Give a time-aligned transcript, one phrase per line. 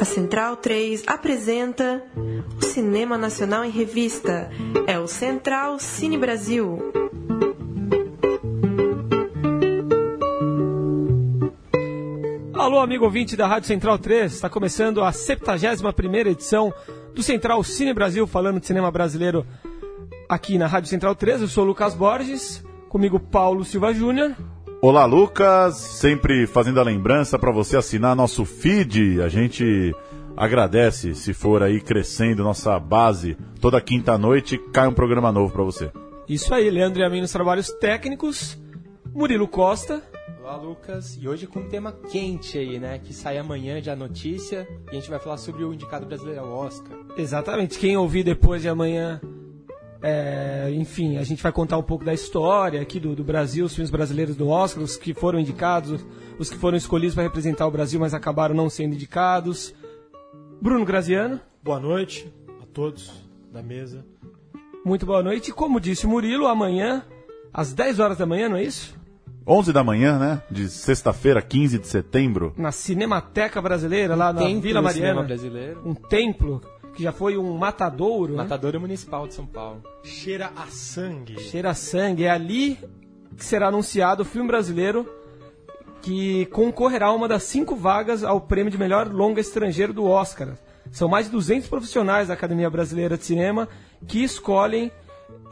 [0.00, 2.02] A Central 3 apresenta
[2.56, 4.50] o Cinema Nacional em Revista.
[4.86, 6.78] É o Central Cine Brasil.
[12.54, 16.72] Alô, amigo ouvinte da Rádio Central 3, está começando a 71ª edição
[17.14, 19.46] do Central Cine Brasil, falando de cinema brasileiro
[20.26, 21.42] aqui na Rádio Central 3.
[21.42, 24.34] Eu sou o Lucas Borges, comigo Paulo Silva Júnior.
[24.82, 25.74] Olá, Lucas.
[25.76, 29.20] Sempre fazendo a lembrança para você assinar nosso feed.
[29.20, 29.94] A gente
[30.34, 33.36] agradece se for aí crescendo nossa base.
[33.60, 35.92] Toda quinta noite cai um programa novo para você.
[36.26, 38.58] Isso aí, Leandro e a mim nos trabalhos técnicos.
[39.12, 40.02] Murilo Costa.
[40.40, 41.18] Olá, Lucas.
[41.20, 42.98] E hoje com um tema quente aí, né?
[42.98, 44.66] Que sai amanhã de a notícia.
[44.86, 46.96] E a gente vai falar sobre o indicado brasileiro ao Oscar.
[47.18, 47.78] Exatamente.
[47.78, 49.20] Quem ouvir depois de amanhã
[50.02, 53.74] é, enfim, a gente vai contar um pouco da história aqui do, do, Brasil, os
[53.74, 56.04] filmes brasileiros do Oscar, os que foram indicados,
[56.38, 59.74] os que foram escolhidos para representar o Brasil, mas acabaram não sendo indicados.
[60.60, 61.40] Bruno Graziano.
[61.62, 63.12] Boa noite a todos
[63.52, 64.04] da mesa.
[64.84, 65.50] Muito boa noite.
[65.50, 67.04] E como disse o Murilo, amanhã,
[67.52, 68.98] às 10 horas da manhã, não é isso?
[69.46, 70.42] 11 da manhã, né?
[70.50, 72.54] De sexta-feira, 15 de setembro.
[72.56, 75.26] Na Cinemateca Brasileira, lá na Vila Mariana.
[75.84, 76.62] Um templo
[76.94, 78.32] que já foi um matadouro.
[78.32, 78.38] Né?
[78.42, 78.82] Matadouro né?
[78.82, 79.82] Municipal de São Paulo.
[80.02, 81.40] Cheira a sangue.
[81.40, 82.24] Cheira a sangue.
[82.24, 82.78] É ali
[83.36, 85.08] que será anunciado o filme brasileiro
[86.02, 90.56] que concorrerá a uma das cinco vagas ao prêmio de melhor longa estrangeiro do Oscar.
[90.90, 93.68] São mais de 200 profissionais da Academia Brasileira de Cinema
[94.06, 94.90] que escolhem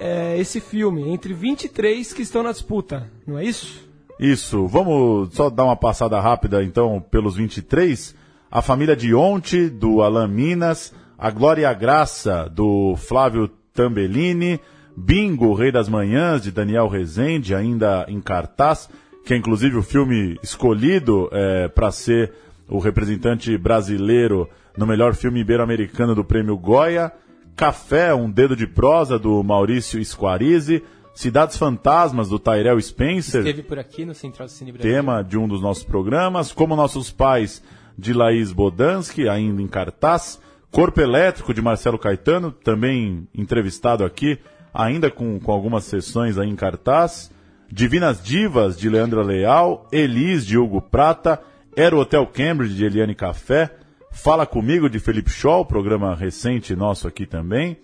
[0.00, 3.88] é, esse filme, entre 23 que estão na disputa, não é isso?
[4.18, 4.66] Isso.
[4.66, 8.14] Vamos só dar uma passada rápida então pelos 23.
[8.50, 14.60] A família Dionte, do Alan Minas, a Glória e a Graça, do Flávio Tambellini,
[14.96, 18.88] Bingo, Rei das Manhãs, de Daniel Rezende, ainda em cartaz,
[19.24, 22.32] que é inclusive o filme escolhido é, para ser
[22.68, 27.12] o representante brasileiro no melhor filme ibero-americano do prêmio Goya,
[27.56, 33.40] Café, um dedo de prosa, do Maurício Squarize, Cidades Fantasmas, do Tyrell Spencer.
[33.40, 34.92] Esteve por aqui no Central Cine Brasil.
[34.92, 36.52] Tema de um dos nossos programas.
[36.52, 37.60] Como Nossos Pais,
[37.98, 40.40] de Laís Bodansky, ainda em cartaz.
[40.70, 44.38] Corpo Elétrico de Marcelo Caetano, também entrevistado aqui,
[44.72, 47.30] ainda com, com algumas sessões aí em cartaz.
[47.70, 51.40] Divinas Divas de Leandra Leal, Elis de Hugo Prata,
[51.76, 53.70] Era o Hotel Cambridge de Eliane Café,
[54.10, 57.76] Fala Comigo de Felipe Scholl, programa recente nosso aqui também.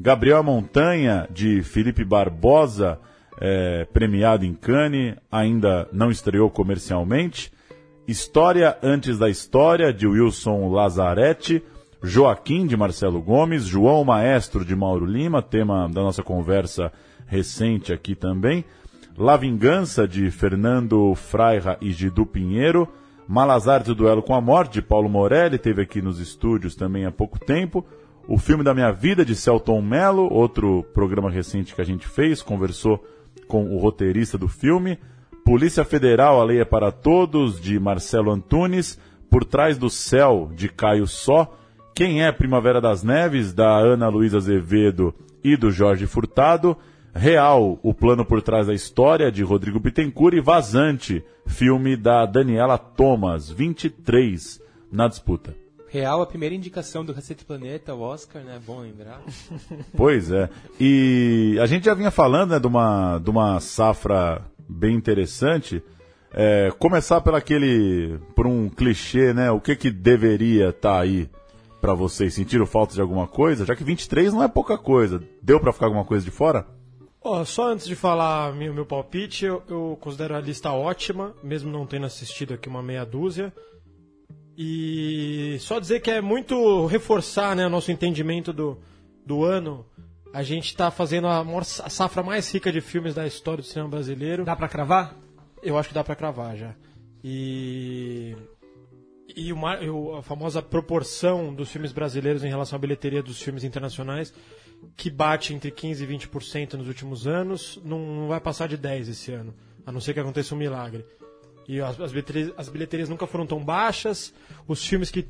[0.00, 2.98] Gabriel Montanha de Felipe Barbosa,
[3.40, 7.52] é, premiado em Cannes, ainda não estreou comercialmente.
[8.06, 11.62] História Antes da História de Wilson Lazarete.
[12.02, 16.92] Joaquim de Marcelo Gomes, João Maestro de Mauro Lima, tema da nossa conversa
[17.26, 18.64] recente aqui também.
[19.16, 22.88] La Vingança de Fernando Fraira e Gidu Pinheiro.
[23.28, 27.12] Malazar do Duelo com a Morte de Paulo Morelli, teve aqui nos estúdios também há
[27.12, 27.86] pouco tempo.
[28.26, 32.42] O filme da minha vida de Celton Mello, outro programa recente que a gente fez,
[32.42, 33.02] conversou
[33.46, 34.98] com o roteirista do filme.
[35.44, 38.98] Polícia Federal, a Lei é para Todos, de Marcelo Antunes.
[39.30, 41.61] Por Trás do Céu, de Caio Só.
[42.02, 45.14] Quem é Primavera das Neves, da Ana Luísa Azevedo
[45.44, 46.76] e do Jorge Furtado.
[47.14, 50.34] Real, o plano por trás da história, de Rodrigo Bittencourt.
[50.34, 55.54] E Vazante, filme da Daniela Thomas, 23 na disputa.
[55.88, 58.58] Real, a primeira indicação do Receita Planeta, o Oscar, né?
[58.66, 59.22] Bom lembrar.
[59.96, 60.50] Pois é.
[60.80, 65.80] E a gente já vinha falando né, de, uma, de uma safra bem interessante.
[66.34, 69.52] É, começar por aquele, por um clichê, né?
[69.52, 71.30] O que que deveria estar tá aí
[71.82, 72.34] para vocês?
[72.34, 73.66] Sentiram falta de alguma coisa?
[73.66, 75.22] Já que 23 não é pouca coisa.
[75.42, 76.64] Deu para ficar alguma coisa de fora?
[77.20, 81.70] Oh, só antes de falar meu, meu palpite, eu, eu, considero a lista ótima, mesmo
[81.70, 83.52] não tendo assistido aqui uma meia dúzia.
[84.56, 88.78] E só dizer que é muito reforçar né, o nosso entendimento do,
[89.26, 89.84] do ano.
[90.32, 93.66] A gente está fazendo a, maior, a safra mais rica de filmes da história do
[93.66, 94.44] cinema brasileiro.
[94.44, 95.16] Dá para cravar?
[95.62, 96.74] Eu acho que dá para cravar já.
[97.24, 98.36] E
[99.36, 99.78] e uma,
[100.18, 104.32] a famosa proporção dos filmes brasileiros em relação à bilheteria dos filmes internacionais,
[104.96, 109.08] que bate entre 15% e 20% nos últimos anos, não, não, vai passar de 10%
[109.08, 109.54] esse ano,
[109.86, 111.04] a não ser que aconteça um milagre.
[111.68, 114.34] E as, as, bilheterias, as bilheterias, nunca foram tão baixas,
[114.66, 115.28] os filmes que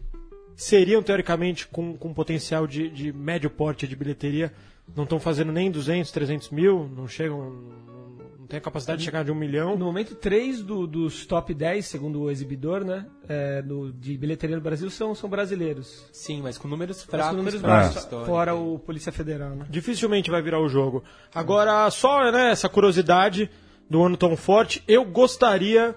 [0.56, 4.52] seriam teoricamente com, com potencial de, de médio porte de bilheteria
[4.94, 7.72] não estão fazendo nem 200, 300 mil, não chegam,
[8.52, 9.78] tem a capacidade de chegar de um milhão.
[9.78, 13.06] No momento, três do, dos top 10, segundo o exibidor, né?
[13.26, 16.04] É, do, de bilheteria no Brasil são, são brasileiros.
[16.12, 17.31] Sim, mas com números fracos.
[17.31, 19.64] Com números baixos, fora o Polícia Federal, né?
[19.70, 21.02] Dificilmente vai virar o jogo.
[21.34, 23.50] Agora, só né, essa curiosidade
[23.88, 25.96] do ano tão forte, eu gostaria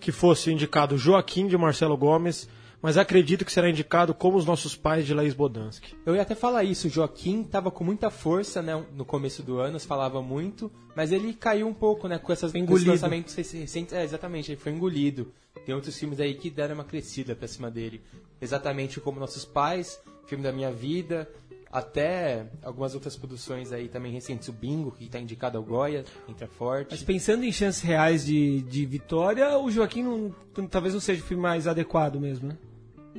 [0.00, 2.48] que fosse indicado Joaquim de Marcelo Gomes,
[2.84, 5.94] mas acredito que será indicado como os nossos pais de Laís Bodansky.
[6.04, 9.58] Eu ia até falar isso, o Joaquim tava com muita força, né, no começo do
[9.58, 13.34] ano, se falava muito, mas ele caiu um pouco, né, com, essas, com esses lançamentos
[13.34, 13.94] recentes.
[13.94, 15.32] É, exatamente, ele foi engolido.
[15.64, 18.02] Tem outros filmes aí que deram uma crescida pra cima dele.
[18.38, 21.26] Exatamente como Nossos Pais, Filme da Minha Vida,
[21.72, 24.46] até algumas outras produções aí também recentes.
[24.48, 26.88] O Bingo, que tá indicado ao Goya, entra forte.
[26.90, 30.34] Mas pensando em chances reais de, de vitória, o Joaquim não-
[30.68, 32.58] talvez não seja o filme mais adequado mesmo, né?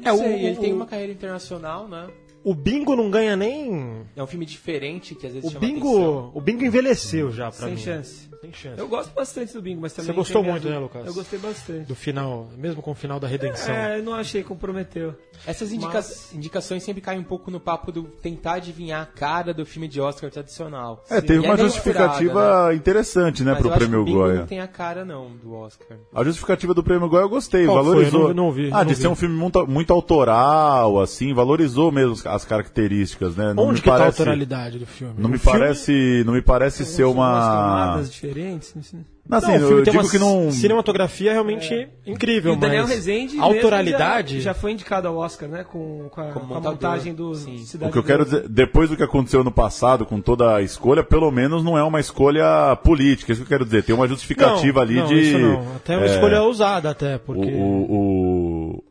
[0.04, 2.08] É, o- sei, ele o- tem uma carreira internacional, né?
[2.44, 4.04] O Bingo não ganha nem.
[4.16, 6.32] É um filme diferente que às vezes O Bingo, atenção.
[6.36, 7.82] o Bingo envelheceu já pra Sem mim.
[7.82, 8.30] chance.
[8.46, 8.80] Sem chance.
[8.80, 10.12] Eu gosto bastante do Bingo, mas também.
[10.12, 11.06] Você gostou tem muito, né, Lucas?
[11.06, 11.86] Eu gostei bastante.
[11.88, 13.74] Do final, mesmo com o final da redenção.
[13.74, 15.16] É, eu não achei comprometeu.
[15.46, 19.54] Essas indica- Mas- indicações sempre caem um pouco no papo do tentar adivinhar a cara
[19.54, 21.04] do filme de Oscar tradicional.
[21.10, 22.76] É, tem E uma meio justificativa furada, né?
[22.76, 24.40] interessante, né, Mas pro eu acho prêmio que o Bingo Goya.
[24.40, 25.98] não tem a cara, não, do Oscar.
[26.14, 27.86] A justificativa do prêmio Goya eu gostei, Qual foi?
[27.86, 28.22] valorizou.
[28.30, 29.02] Eu não- não vi, ah, não de vi.
[29.02, 33.54] ser um filme muito, muito autoral, assim, valorizou mesmo as características, né?
[33.54, 35.14] Não Onde me que tá a parece, autoralidade do filme?
[35.18, 38.02] Não me filme- parece, não me parece ser uma
[38.36, 38.74] diferentes.
[38.78, 39.06] assim.
[39.28, 42.56] Não, assim, Não, o filme eu tem digo uma que não cinematografia realmente incrível, E
[42.56, 45.64] o Daniel mas Rezende autoralidade já, já foi indicado ao Oscar, né?
[45.64, 47.58] Com, com, a, com a montagem do sim.
[47.66, 50.62] Cidade O que eu quero dizer, depois do que aconteceu no passado, com toda a
[50.62, 53.32] escolha, pelo menos não é uma escolha política.
[53.32, 53.84] Isso que eu quero dizer.
[53.84, 55.16] Tem uma justificativa não, ali não, de.
[55.20, 55.76] isso não.
[55.76, 57.58] Até uma é, escolha ousada até, O, porque o-
[57.90, 58.45] o-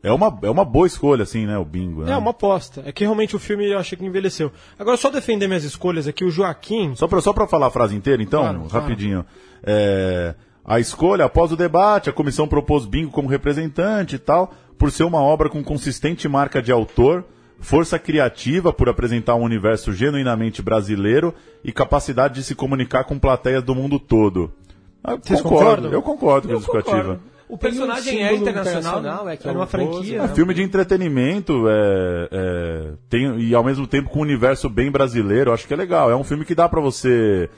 [0.07, 1.57] é, uma, é uma boa escolha, assim, né?
[1.57, 2.03] O bingo.
[2.03, 2.11] né?
[2.13, 2.83] é uma aposta.
[2.85, 4.51] É que realmente o filme eu achei que envelheceu.
[4.77, 7.95] Agora só defender minhas escolhas aqui, o Joaquim Só pra, só pra falar a frase
[7.95, 8.73] inteira, então, Claro, claro.
[8.85, 9.25] rapidinho.
[9.63, 14.91] É, a escolha, após o debate, a comissão propôs Bingo como representante e tal, por
[14.91, 17.23] ser uma obra com consistente marca de autor,
[17.59, 23.63] força criativa por apresentar um universo genuinamente brasileiro e capacidade de se comunicar com plateias
[23.63, 24.51] do mundo todo.
[25.03, 25.91] Ah, Vocês concordo, concordam?
[25.91, 26.97] eu concordo com a Eu justificativa.
[27.03, 27.21] concordo.
[27.47, 30.21] O personagem um é internacional, é que é é uma franquia.
[30.21, 30.35] Bozo, né?
[30.35, 35.53] Filme de entretenimento é, é, tem, e ao mesmo tempo com um universo bem brasileiro,
[35.53, 36.09] acho que é legal.
[36.09, 37.49] É um filme que dá pra você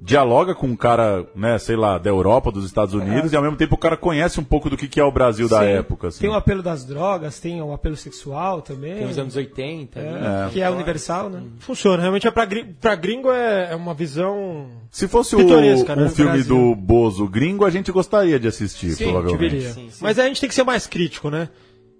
[0.00, 3.56] dialoga com um cara, né, sei lá, da Europa, dos Estados Unidos, e ao mesmo
[3.56, 5.66] tempo o cara conhece um pouco do que, que é o Brasil da Sim.
[5.66, 6.08] época.
[6.08, 6.20] Assim.
[6.20, 8.96] Tem o apelo das drogas, tem o apelo sexual também.
[8.96, 9.98] Tem os anos 80.
[9.98, 11.42] é, ali, que é universal, né?
[11.58, 12.00] funciona.
[12.02, 16.04] Realmente é pra, gri- pra gringo é, é uma visão Se fosse o, né, um
[16.04, 16.54] do filme Brasil.
[16.56, 19.40] do Bozo gringo, a gente gostaria de assistir, Sim, provavelmente.
[19.40, 19.72] deveria.
[19.72, 19.98] Sim, sim.
[20.02, 21.48] Mas a gente tem que ser mais crítico, né?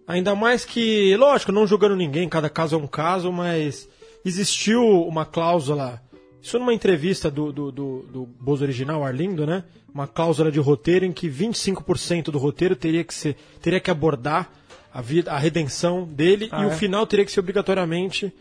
[0.08, 3.88] Ainda mais que, lógico, não julgando ninguém, cada caso é um caso, mas
[4.24, 6.00] existiu uma cláusula,
[6.46, 9.64] isso numa entrevista do, do, do, do Bozo original, Arlindo, né?
[9.92, 14.50] Uma cláusula de roteiro em que 25% do roteiro teria que, ser, teria que abordar
[14.92, 16.74] a, vida, a redenção dele Ah, e o é?
[16.74, 18.32] final teria que ser obrigatoriamente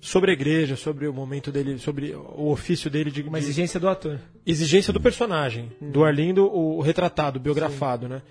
[0.00, 3.78] sobre a igreja, sobre o momento dele, sobre o ofício dele de, Uma de- exigência
[3.78, 4.18] do ator.
[4.46, 8.22] exigência do personagem, do Arlindo, o, o retratado, o biografado, né?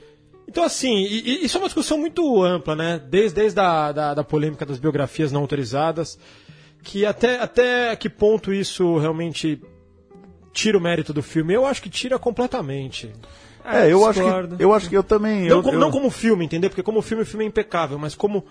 [0.48, 3.00] Então, assim, e- e isso é uma discussão muito ampla, né?
[3.08, 6.18] Desde, desde a da, da polêmica das biografias não autorizadas,
[6.84, 9.62] que até, até que ponto isso realmente
[10.54, 11.54] tira o mérito do filme?
[11.54, 13.12] Eu acho que tira completamente.
[13.64, 15.42] É, eu acho, que, eu acho que eu também.
[15.48, 16.70] Não, eu, como, eu- não como filme, entendeu?
[16.70, 18.44] Porque como filme, o filme é impecável, mas como,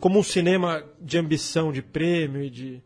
[0.00, 2.82] como um cinema de ambição, de prêmio e de...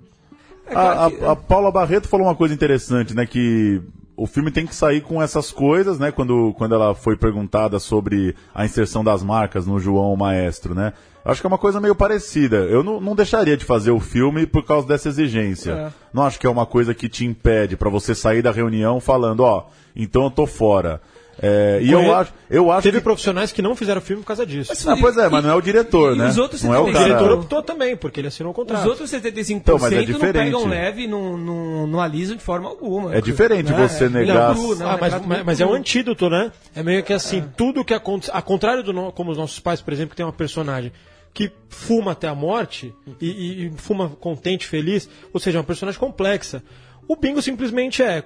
[0.66, 3.26] É A, claro que- a- a Paula Barreto falou uma coisa interessante, né?
[3.26, 3.80] Que
[4.16, 6.12] o filme tem que sair com essas coisas, né?
[6.12, 10.92] Quando, quando ela foi perguntada sobre a inserção das marcas no João Maestro, né?
[11.24, 12.56] Acho que é uma coisa meio parecida.
[12.56, 15.72] Eu não, não deixaria de fazer o filme por causa dessa exigência.
[15.72, 15.92] É.
[16.12, 19.40] Não acho que é uma coisa que te impede pra você sair da reunião falando,
[19.40, 21.00] ó, então eu tô fora.
[21.42, 23.04] É, e eu Conhe- acho, eu acho Teve que...
[23.04, 24.70] profissionais que não fizeram filme por causa disso.
[24.86, 26.28] Ah, pois é, mas não é o diretor, e né?
[26.28, 27.18] os outros não é o 75 O cara...
[27.18, 28.82] diretor optou também, porque ele assinou o contrato.
[28.82, 30.32] Os outros 75% Então, mas é não diferente.
[30.44, 33.14] pegam leve, não, não, não alisam de forma alguma.
[33.14, 33.88] É diferente Né?
[33.88, 34.84] você É negar- cru, né?
[34.84, 36.52] Ah, mas, Retrato mas, muito mas é um antídoto, né?
[36.76, 38.30] É meio que assim, tudo que acontece.
[38.34, 40.92] A contrário do no- como os nossos pais, por exemplo, que tem uma personagem
[41.32, 45.64] que fuma até a morte e, e- e fuma contente, feliz, ou seja, é uma
[45.64, 46.62] personagem complexa.
[47.08, 48.24] O bingo simplesmente é,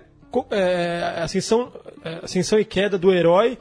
[0.51, 1.73] é, ascensão,
[2.05, 3.59] é, ascensão e queda do herói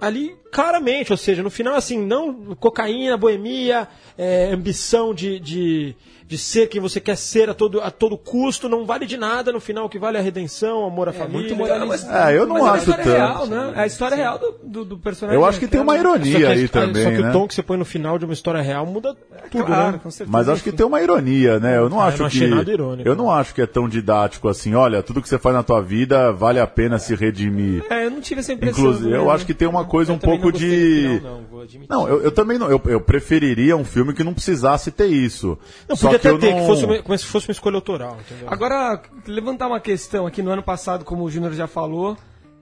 [0.00, 5.96] ali claramente, ou seja, no final assim, não cocaína, boemia, é, ambição de, de,
[6.28, 9.50] de ser quem você quer ser a todo, a todo custo, não vale de nada,
[9.50, 11.40] no final o que vale é a redenção, amor à família.
[11.40, 12.06] muito moralista.
[12.10, 13.16] Ah, eu não Mas é a acho história tanto.
[13.16, 13.72] real, né?
[13.74, 15.40] É a história real do, do, do personagem.
[15.40, 17.30] Eu acho que tem uma ironia a- aí também, só que né?
[17.30, 19.16] o tom que você põe no final de uma história real muda
[19.50, 20.00] tudo, Claro, né?
[20.02, 20.30] com certeza.
[20.30, 21.78] Mas acho que tem uma ironia, né?
[21.78, 23.08] Eu não Ah, eu acho não achei que nada irônico.
[23.08, 24.74] eu não acho que é tão didático assim.
[24.74, 27.82] Olha, tudo que você faz na tua vida vale a pena se redimir.
[27.88, 28.84] É, eu não tive essa impressão.
[28.84, 31.62] Inclusive, eu acho que tem uma coisa Eu um pouco não de final, não, vou
[31.62, 31.86] admitir.
[31.88, 32.70] não, eu, eu também não.
[32.70, 35.56] Eu, eu preferiria um filme que não precisasse ter isso.
[35.88, 36.60] Não, Só podia que até ter, não...
[36.60, 38.48] que fosse como se fosse uma escolha autoral, entendeu?
[38.50, 42.16] Agora, levantar uma questão aqui no ano passado, como o Júnior já falou,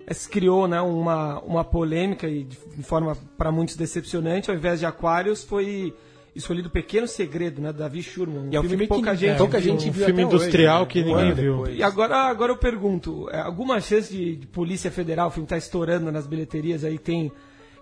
[0.06, 4.80] eh, se criou né, uma, uma polêmica e de forma para muitos decepcionante, ao invés
[4.80, 5.94] de Aquários, foi
[6.36, 7.72] escolhido Pequeno Segredo, né?
[7.72, 8.40] Davi Schurman.
[8.40, 9.72] Um E é um filme que pouca que gente pouca viu.
[9.72, 10.86] gente um viu filme até hoje, industrial né?
[10.86, 11.56] que Um ninguém viu.
[11.56, 11.78] depois.
[11.78, 15.56] E agora, agora eu pergunto, é, alguma chance de, de Polícia Federal, o filme tá
[15.56, 17.32] estourando nas bilheterias aí, tem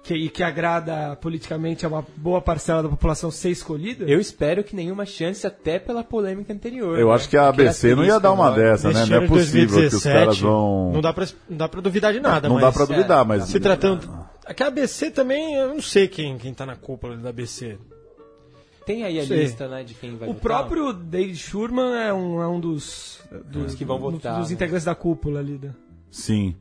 [0.04, 4.04] que, e que agrada politicamente a uma boa parcela da população ser escolhida?
[4.04, 6.98] Eu espero que nenhuma chance, até pela polêmica anterior.
[6.98, 7.14] Eu né?
[7.14, 9.06] acho que a ABC não ia dar uma dessa, né?
[9.06, 10.92] Não é possível que os 2017, caras vão.
[10.92, 12.64] Não dá pra, não dá pra duvidar de nada, Não mas...
[12.64, 13.44] dá pra duvidar, mas.
[13.44, 14.24] Se tratando...
[14.46, 17.78] É que a ABC também, eu não sei quem, quem tá na cúpula da ABC.
[18.84, 19.38] Tem aí a Sei.
[19.38, 20.42] lista, né, de quem vai O votar.
[20.42, 24.54] próprio David Schurman é um, é um dos, dos, que vão um votar, dos né?
[24.54, 25.58] integrantes da cúpula ali.
[25.62, 25.70] né?
[26.10, 26.54] Sim.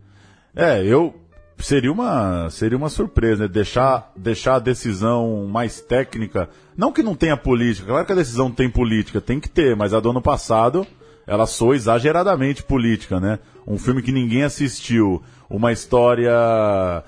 [0.56, 1.14] É, eu.
[1.58, 3.48] Seria uma, seria uma surpresa, né?
[3.48, 6.50] Deixar, deixar a decisão mais técnica.
[6.76, 9.94] Não que não tenha política, claro que a decisão tem política, tem que ter, mas
[9.94, 10.86] a do ano passado
[11.26, 13.40] ela soou exageradamente política, né?
[13.66, 16.32] Um filme que ninguém assistiu, uma história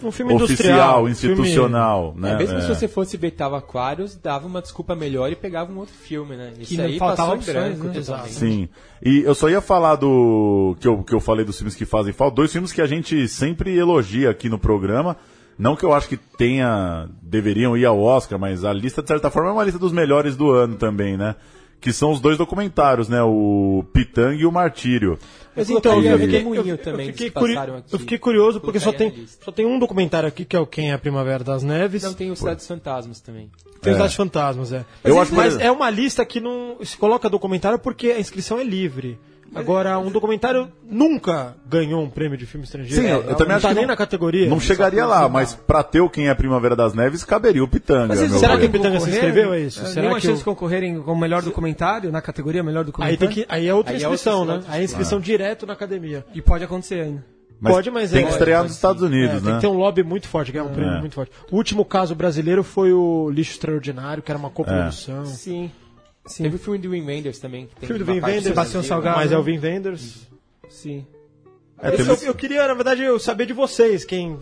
[0.01, 2.37] Um filme oficial, industrial, institucional, É, né?
[2.37, 2.61] mesmo É.
[2.61, 6.53] se você fosse Betava Aquarius, dava uma desculpa melhor e pegava um outro filme, né?
[6.59, 8.23] Isso Que aí faltava opções, branco né?
[8.27, 8.69] Sim.
[9.03, 10.75] E eu só ia falar do.
[10.79, 12.35] Que eu, que eu falei dos filmes que fazem falta.
[12.35, 15.17] Dois filmes que a gente sempre elogia aqui no programa.
[15.57, 17.07] Não que eu acho que tenha.
[17.21, 20.35] deveriam ir ao Oscar, mas a lista, de certa forma, é uma lista dos melhores
[20.35, 21.35] do ano também, né?
[21.79, 23.21] Que são os dois documentários, né?
[23.21, 25.17] O Pitang e o Martírio.
[25.55, 27.71] Mas Eu então, eu o fiquei, eu- eu também, fiquei que curi- aqui.
[27.93, 30.91] eu fiquei curioso porque só tem, só tem um documentário aqui que é o Quem
[30.91, 32.03] é a Primavera das Neves.
[32.03, 33.49] Não, tem o Cidade dos Fantasmas também.
[33.81, 33.99] Tem os É.
[34.01, 34.83] Dados Fantasmas, é.
[35.03, 38.19] Eu Mas, acho que- mas é uma lista que não se coloca documentário porque a
[38.19, 39.17] inscrição é livre.
[39.53, 43.01] Agora, um documentário nunca ganhou um prêmio de filme estrangeiro.
[43.01, 44.49] Sim, eu, eu também não acho tá que nem não, na categoria.
[44.49, 47.67] não chegaria lá, mas pra ter o Quem é a Primavera das Neves, caberia o
[47.67, 48.07] Pitanga.
[48.07, 48.61] Mas será ver.
[48.61, 49.79] que o Pitanga se inscreveu, é isso?
[49.81, 52.85] É, Será nenhuma que chance o- de concorrerem como melhor documentário, na categoria melhor Aí,
[52.85, 53.17] documentário?
[53.19, 54.63] tem que, aí é outra Aí é inscrição, outra- né?
[54.67, 56.25] Aí é inscrição direto na academia.
[56.33, 57.23] E pode acontecer ainda.
[57.59, 59.07] Mas Pode, mas tem é- que estrear nos Estados sim.
[59.07, 59.55] Unidos, É, tem né?
[59.55, 60.99] que ter um lobby muito forte, ganhar um prêmio É.
[60.99, 61.31] muito forte.
[61.49, 65.25] O último caso brasileiro foi o Lixo Extraordinário, que era uma coprodução.
[65.25, 65.71] Sim.
[66.25, 66.43] Sim.
[66.43, 67.67] Teve o filme do Wim Wenders também.
[67.67, 68.83] Que tem Filme do Wim Wenders, Sebastião.
[68.83, 69.17] Salgado.
[69.17, 70.27] Mas é o Vin Wenders.
[70.67, 71.05] Sim.
[71.79, 74.37] É, teve- eu, eu queria, na verdade, eu saber de vocês, quem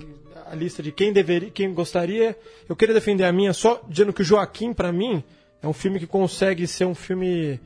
[0.50, 2.36] a lista de quem deveria, quem gostaria.
[2.68, 5.24] Eu queria defender a minha só dizendo que o Joaquim, pra mim,
[5.62, 7.60] é um filme que consegue ser um filme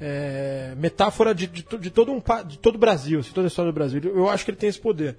[0.00, 3.70] é, metáfora de, de, de todo um de todo o Brasil, de toda a história
[3.70, 4.00] do Brasil.
[4.04, 5.16] Eu acho que ele tem esse poder.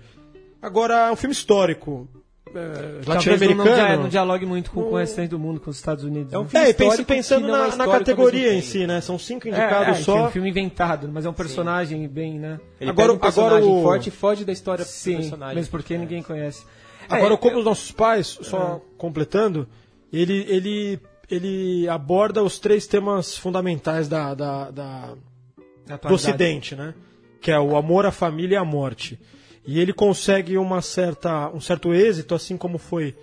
[0.62, 2.08] Agora, é um filme histórico,
[2.48, 2.72] é, Talvez não,
[3.04, 4.02] não, dia- latino-americano.
[4.04, 6.32] não dialogue muito com, com o restante do mundo, com os Estados Unidos.
[6.34, 6.50] É um né?
[6.50, 9.02] filme É, e pense- histórico pensando não é na, na categoria em si, né?
[9.02, 10.18] São cinco É, indicados é, só.
[10.18, 12.60] é um filme inventado, mas é um personagem bem, né?
[12.80, 15.56] Ele Agora- um personagem agora o- forte e foge da história do Sim, personagem.
[15.56, 16.66] mesmo porque ninguém conhece.
[17.10, 19.68] Agora, É, como os nossos pais, só completando,
[20.12, 26.14] ele, ele, ele aborda os três temas fundamentais da, da, da- do.
[26.14, 26.94] Ocidente, né?
[27.42, 29.20] Que é o amor, a família e a morte.
[29.66, 33.16] E ele consegue uma certa, um certo êxito, assim como foi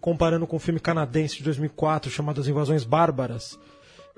[0.00, 3.58] comparando com o filme canadense de 2004 chamado As Invasões Bárbaras.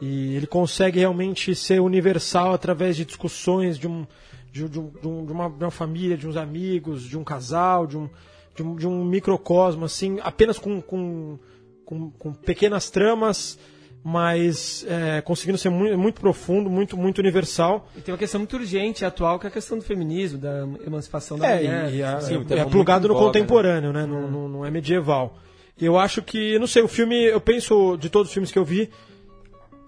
[0.01, 4.07] E ele consegue realmente ser universal através de discussões de, um,
[4.51, 7.87] de, de de um- de uma, de uma família, de uns amigos, de um casal,
[7.87, 8.09] de um,
[8.57, 11.39] de um, de um microcosmo, assim, apenas com, com,
[11.85, 13.59] com, com pequenas tramas,
[14.03, 17.89] mas é, conseguindo ser muito, muito profundo, muito, muito universal.
[17.97, 20.67] E tem uma questão muito urgente e atual, que é a questão do feminismo, da
[20.87, 21.93] emancipação da É, mulher.
[21.93, 24.05] e, e a- Sim, é, é plugado no contemporâneo, né?
[24.07, 25.39] Não, não- não é medieval.
[25.81, 28.59] E eu acho que, não sei, o filme, eu penso, de todos os filmes que
[28.59, 28.91] eu vi,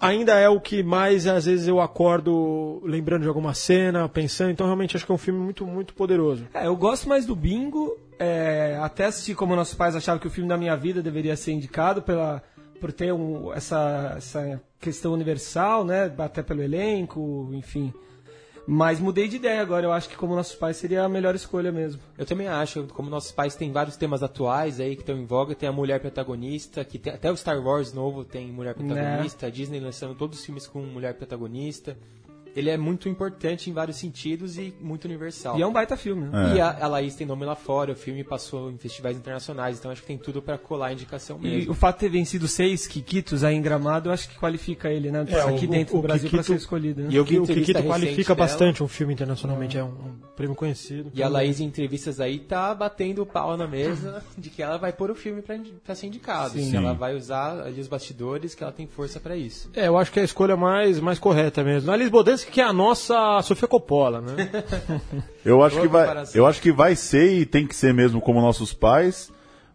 [0.01, 4.67] ainda é o que mais, às vezes, eu acordo lembrando de alguma cena, pensando, então
[4.67, 6.47] realmente acho que é um filme muito, muito poderoso.
[6.55, 10.31] É, eu gosto mais do Bingo, é, até assisti como nossos pais achavam que o
[10.31, 12.43] filme da minha vida deveria ser indicado pela,
[12.81, 16.13] por ter um- essa, essa questão universal, né?
[16.19, 17.93] Até pelo elenco, enfim.
[18.69, 21.71] Mas mudei de ideia agora, eu acho que como nossos pais seria a melhor escolha
[21.71, 22.01] mesmo.
[22.19, 25.55] Eu também acho, como nossos pais têm vários temas atuais aí que estão em voga,
[25.55, 29.51] tem a mulher protagonista, que tem, até o Star Wars novo tem mulher protagonista, a
[29.51, 31.97] Disney lançando todos os filmes com mulher protagonista.
[32.57, 35.59] Ele é muito importante em vários sentidos e muito universal.
[35.59, 36.53] E é um baita filme, né?
[36.53, 36.57] É.
[36.57, 39.91] E a, a Laís tem nome lá fora, o filme passou em festivais internacionais, então
[39.91, 41.73] acho que tem tudo pra colar a indicação E mesmo.
[41.73, 45.11] o fato de ter vencido seis Kikitos aí em Gramado, eu acho que qualifica ele,
[45.11, 45.25] né?
[45.29, 47.03] É, aqui o- dentro o do Brasil para Kikito- ser escolhido.
[47.03, 47.09] Né?
[47.11, 48.49] E eu vi o entrevista Kikito qualifica dela.
[48.49, 51.11] bastante um filme internacionalmente, é um, um prêmio conhecido.
[51.15, 54.79] E a Laís, em entrevistas aí, tá batendo o pau na mesa de que ela
[54.79, 56.55] vai pôr o filme pra, pra ser indicado.
[56.59, 56.71] Sim.
[56.71, 59.71] Que ela vai usar ali os bastidores, que ela tem força pra isso.
[59.75, 61.91] É, eu acho que é a escolha mais, mais correta mesmo.
[61.91, 62.09] A Liz
[62.51, 64.49] Que é a nossa Sofia Coppola, né?
[65.45, 68.41] Eu acho, que vai, eu acho que vai ser e tem que ser mesmo como
[68.41, 69.31] nossos pais,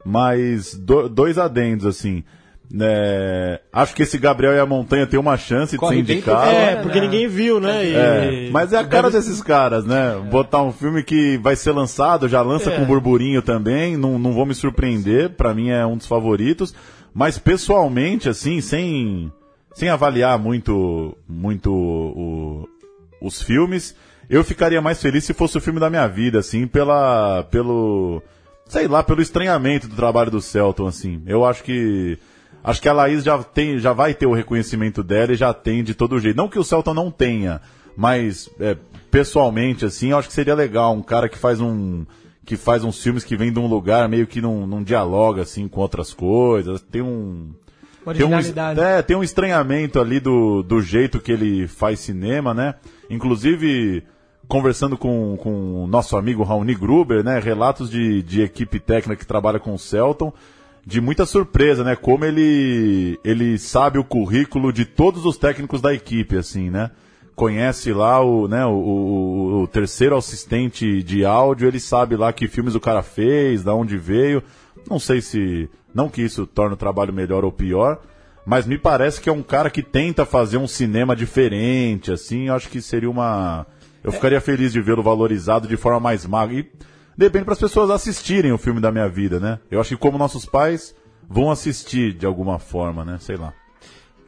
[0.05, 2.23] mas do- dois adendos, assim.
[2.69, 6.15] né, acho que esse Gabriel e a Montanha tem uma chance de Corre ser bem
[6.17, 6.49] indicado.
[6.49, 7.05] é, porque né?
[7.05, 7.85] ninguém viu, né?
[7.85, 10.15] E- É, mas é a cara desses caras, né?
[10.29, 12.77] Botar um filme que vai ser lançado, já lança É.
[12.77, 16.73] com burburinho também, não, não vou me surpreender, pra mim é um dos favoritos.
[17.13, 19.31] Mas pessoalmente, assim, sem,
[19.73, 22.67] sem avaliar muito, muito o-
[23.21, 23.95] os filmes,
[24.29, 28.21] eu ficaria mais feliz se fosse o filme da minha vida, assim, pela, pelo,
[28.65, 31.21] sei lá, pelo estranhamento do trabalho do Celton, assim.
[31.25, 32.17] Eu acho que,
[32.63, 35.83] acho que a Laís já tem, já vai ter o reconhecimento dela e já tem
[35.83, 36.37] de todo jeito.
[36.37, 37.61] Não que o Celton não tenha,
[37.95, 38.77] mas, é,
[39.11, 42.05] pessoalmente, assim, eu acho que seria legal um cara que faz um,
[42.45, 45.67] que faz uns filmes que vem de um lugar meio que não, não dialoga, assim,
[45.67, 47.53] com outras coisas, tem um,
[48.05, 52.75] tem um, é, tem um estranhamento ali do, do jeito que ele faz cinema, né?
[53.10, 54.03] Inclusive,
[54.48, 57.39] conversando com, com o nosso amigo Raoni Gruber, né?
[57.39, 60.34] Relatos de, de equipe técnica que trabalha com o Celton,
[60.86, 61.96] de muita surpresa, né?
[61.96, 66.89] Como ele, ele sabe o currículo de todos os técnicos da equipe, assim, né?
[67.36, 72.48] Conhece lá o, né, o, o, o terceiro assistente de áudio, ele sabe lá que
[72.48, 74.43] filmes o cara fez, da onde veio.
[74.89, 75.69] Não sei se.
[75.93, 78.00] Não que isso torne o trabalho melhor ou pior,
[78.45, 82.50] mas me parece que é um cara que tenta fazer um cinema diferente, assim.
[82.50, 83.65] Acho que seria uma.
[84.03, 86.57] Eu ficaria feliz de vê-lo valorizado de forma mais magra.
[86.57, 86.67] E
[87.15, 89.59] depende para as pessoas assistirem o filme da minha vida, né?
[89.69, 90.95] Eu acho que como nossos pais
[91.29, 93.17] vão assistir de alguma forma, né?
[93.19, 93.53] Sei lá.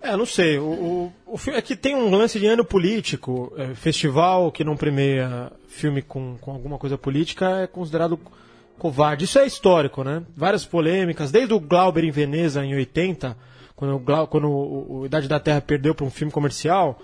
[0.04, 0.60] É, não sei.
[0.60, 3.54] O, o, o filme é que tem um lance de ano político.
[3.56, 8.20] é, festival que não premia filme com, com alguma coisa política é considerado
[8.78, 9.26] covarde.
[9.26, 10.24] Isso é histórico, né?
[10.36, 13.38] Várias polêmicas, desde o Glauber em Veneza em 80,
[13.76, 17.00] quando o, Glau- quando o, o Idade da Terra perdeu para um filme comercial,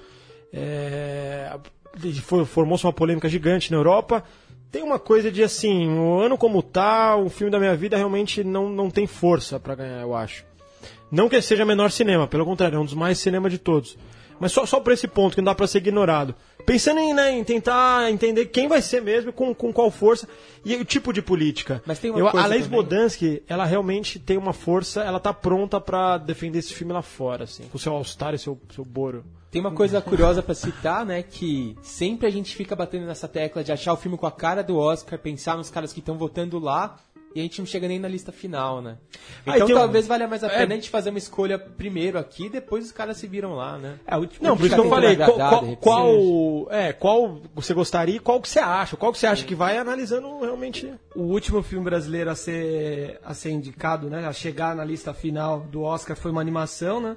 [0.54, 1.52] é,
[2.46, 4.24] formou-se uma polêmica gigante na Europa.
[4.72, 8.44] Tem uma coisa de assim, o ano como tá, o filme da minha vida realmente
[8.44, 10.46] não, não tem força para ganhar, eu acho.
[11.12, 13.98] Não que seja menor cinema, pelo contrário, é um dos mais cinema de todos.
[14.40, 16.36] Mas só, só por esse ponto, que não dá pra ser ignorado.
[16.70, 20.28] Pensando em, né, em tentar entender quem vai ser mesmo, com, com qual força
[20.64, 21.82] e o tipo de política.
[21.84, 22.80] Mas tem uma Eu, coisa a Leis também.
[22.80, 27.46] Bodansky, ela realmente tem uma força, ela tá pronta pra defender esse filme lá fora,
[27.46, 29.26] assim, com seu All-Star e seu, seu Boro.
[29.50, 31.24] Tem uma coisa curiosa pra citar, né?
[31.24, 34.62] Que sempre a gente fica batendo nessa tecla de achar o filme com a cara
[34.62, 37.00] do Oscar, pensar nos caras que estão votando lá,
[37.36, 38.98] e a gente não chega nem na lista final, né?
[39.46, 41.20] Ah, e Então tem um- talvez valha mais a é- pena a gente fazer uma
[41.20, 44.00] escolha primeiro aqui, depois os caras se viram lá, né?
[44.08, 47.74] É, o último- Não, por isso que eu falei, qual, qual, qual- é, qual você
[47.74, 50.92] gostaria e qual que você acha, qual que você acha que vai analisando realmente...
[51.16, 54.26] o último filme brasileiro a ser, a ser indicado, né?
[54.28, 57.16] A chegar na lista final do Oscar foi uma animação, né?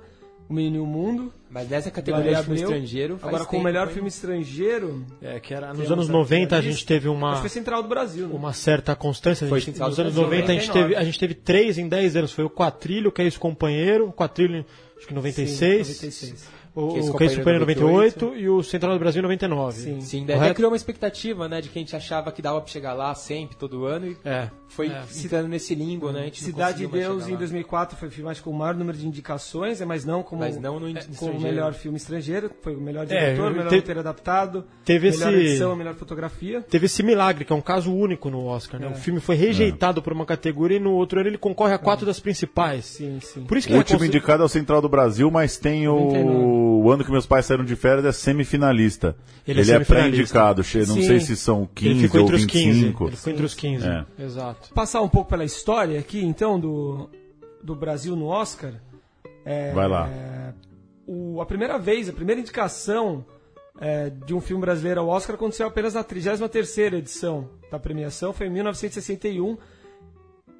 [0.53, 1.33] O Menino e o Mundo.
[1.51, 3.95] Mas nessa do categoria de filme estrangeiro, faz Agora, com o melhor hein?
[3.95, 5.05] filme estrangeiro.
[5.23, 7.35] É, que era, nos anos aqui 90 a gente teve Acho uma...
[7.35, 8.35] que foi Central do Brasil, né?
[8.35, 9.47] uma certa constância.
[9.47, 10.89] A Foi gente, Central nos do anos Brasil, 90 a gente, 99.
[10.89, 12.33] teve, a gente teve três em 10 anos.
[12.33, 14.65] Foi o Quatrilho, que é esse companheiro, o Quatrilho
[14.97, 16.49] acho que em 96, Sim, 96.
[16.75, 19.81] o, é esse o companheiro em 98 e o Central do Brasil em 99.
[19.81, 20.01] Sim.
[20.01, 21.61] Sim, daí criou uma expectativa, né?
[21.61, 24.51] De que a gente achava que dava pra chegar lá sempre, todo ano, e É.
[24.75, 25.03] foi É.
[25.25, 26.21] entrando nesse limbo, né?
[26.21, 27.39] A gente não Cidade de Deus em lá.
[27.39, 30.81] 2004 foi filmado com o maior número de indicações, é, mas não como, Mas não
[30.81, 32.51] no é, como o melhor filme estrangeiro.
[32.63, 35.95] Foi o melhor É, diretor, o melhor te- roteiro adaptado, teve melhor esse- edição, melhor
[35.95, 36.63] fotografia.
[36.63, 38.81] Teve esse milagre, que é um caso único no Oscar.
[38.81, 38.87] Né?
[38.87, 38.91] É.
[38.91, 42.07] O filme foi rejeitado por uma categoria e no outro ano ele concorre a quatro
[42.07, 42.85] das principais.
[42.87, 43.45] Sim, sim.
[43.45, 45.95] Por isso que O é último indicado é o Central do Brasil, mas tem o,
[45.95, 46.72] 99.
[46.83, 49.17] O ano que meus pais saíram de férias é semifinalista.
[49.47, 51.03] Ele Ele, é é, pré-indicado, che- não Sim.
[51.03, 52.65] sei se são 15 ele ficou ou entre os 15.
[52.81, 53.07] 25.
[53.09, 53.87] Ele ficou entre os 15.
[53.87, 54.05] É.
[54.19, 54.75] Exato.
[54.75, 57.09] Passar um pouco pela história aqui, então, do,
[57.63, 58.73] do Brasil no Oscar.
[59.45, 60.09] É, Vai lá.
[60.09, 60.53] é,
[61.07, 63.25] o- a primeira vez, a primeira indicação
[63.81, 68.47] é, de um filme brasileiro ao Oscar aconteceu apenas na 33ª edição da premiação, foi
[68.47, 69.57] em 1961.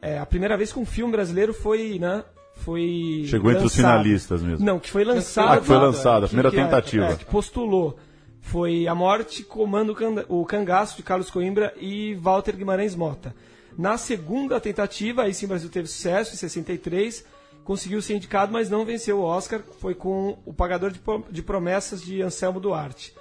[0.01, 2.25] É, a primeira vez que um filme brasileiro foi, né,
[2.63, 3.93] foi Chegou entre os lançado.
[4.03, 4.65] finalistas mesmo.
[4.65, 5.53] Não, que foi lançado.
[5.53, 7.05] Ah, que foi lançado, a primeira que é- tentativa.
[7.07, 7.99] é, que postulou.
[8.41, 13.35] Foi A Morte Comando o Can- o Cangaço, de Carlos Coimbra e Walter Guimarães Mota.
[13.79, 17.25] Na segunda tentativa, aí sim o Brasil teve sucesso, em 63,
[17.65, 19.61] conseguiu ser indicado, mas não venceu o Oscar.
[19.81, 20.93] Foi com O Pagador
[21.31, 23.15] de Promessas, de Anselmo Duarte.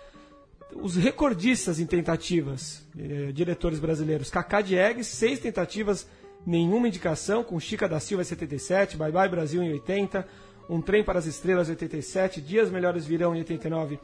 [0.73, 6.08] Os recordistas em tentativas, eh, diretores brasileiros, Cacá Diegues, seis tentativas,
[6.45, 10.27] nenhuma indicação, com Chica da Silva em 77, Bye Bye Brasil em 80,
[10.69, 13.99] Um Trem para as Estrelas em 87, Dias Melhores Virão em 89,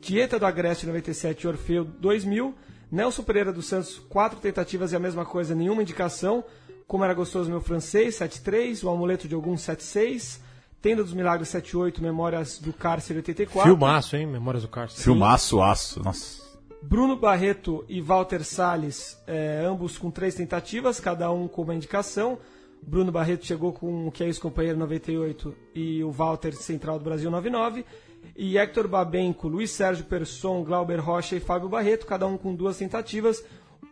[0.00, 2.54] Tieta do Agreste em 97 e Orfeu 2000,
[2.90, 6.44] Nelson Pereira dos Santos, quatro tentativas e a mesma coisa, nenhuma indicação,
[6.86, 10.40] Como Era Gostoso Meu Francês, 73, O Amuleto de Ogum 76,
[10.82, 14.26] Tenda dos Milagres 78, Memórias do Cárcere 84, Filmaço, hein?
[14.26, 15.02] Memórias do Cárcere.
[15.02, 16.02] Filmaço, aço.
[16.02, 16.49] Nossa.
[16.82, 22.38] Bruno Barreto e Walter Salles, eh, ambos com três tentativas, cada um com uma indicação.
[22.82, 27.04] Bruno Barreto chegou com o que é isso, companheiro 98 e o Walter Central do
[27.04, 27.84] Brasil 99.
[28.36, 32.78] E Hector Babenco, Luiz Sérgio Persson, Glauber Rocha e Fábio Barreto, cada um com duas
[32.78, 33.44] tentativas.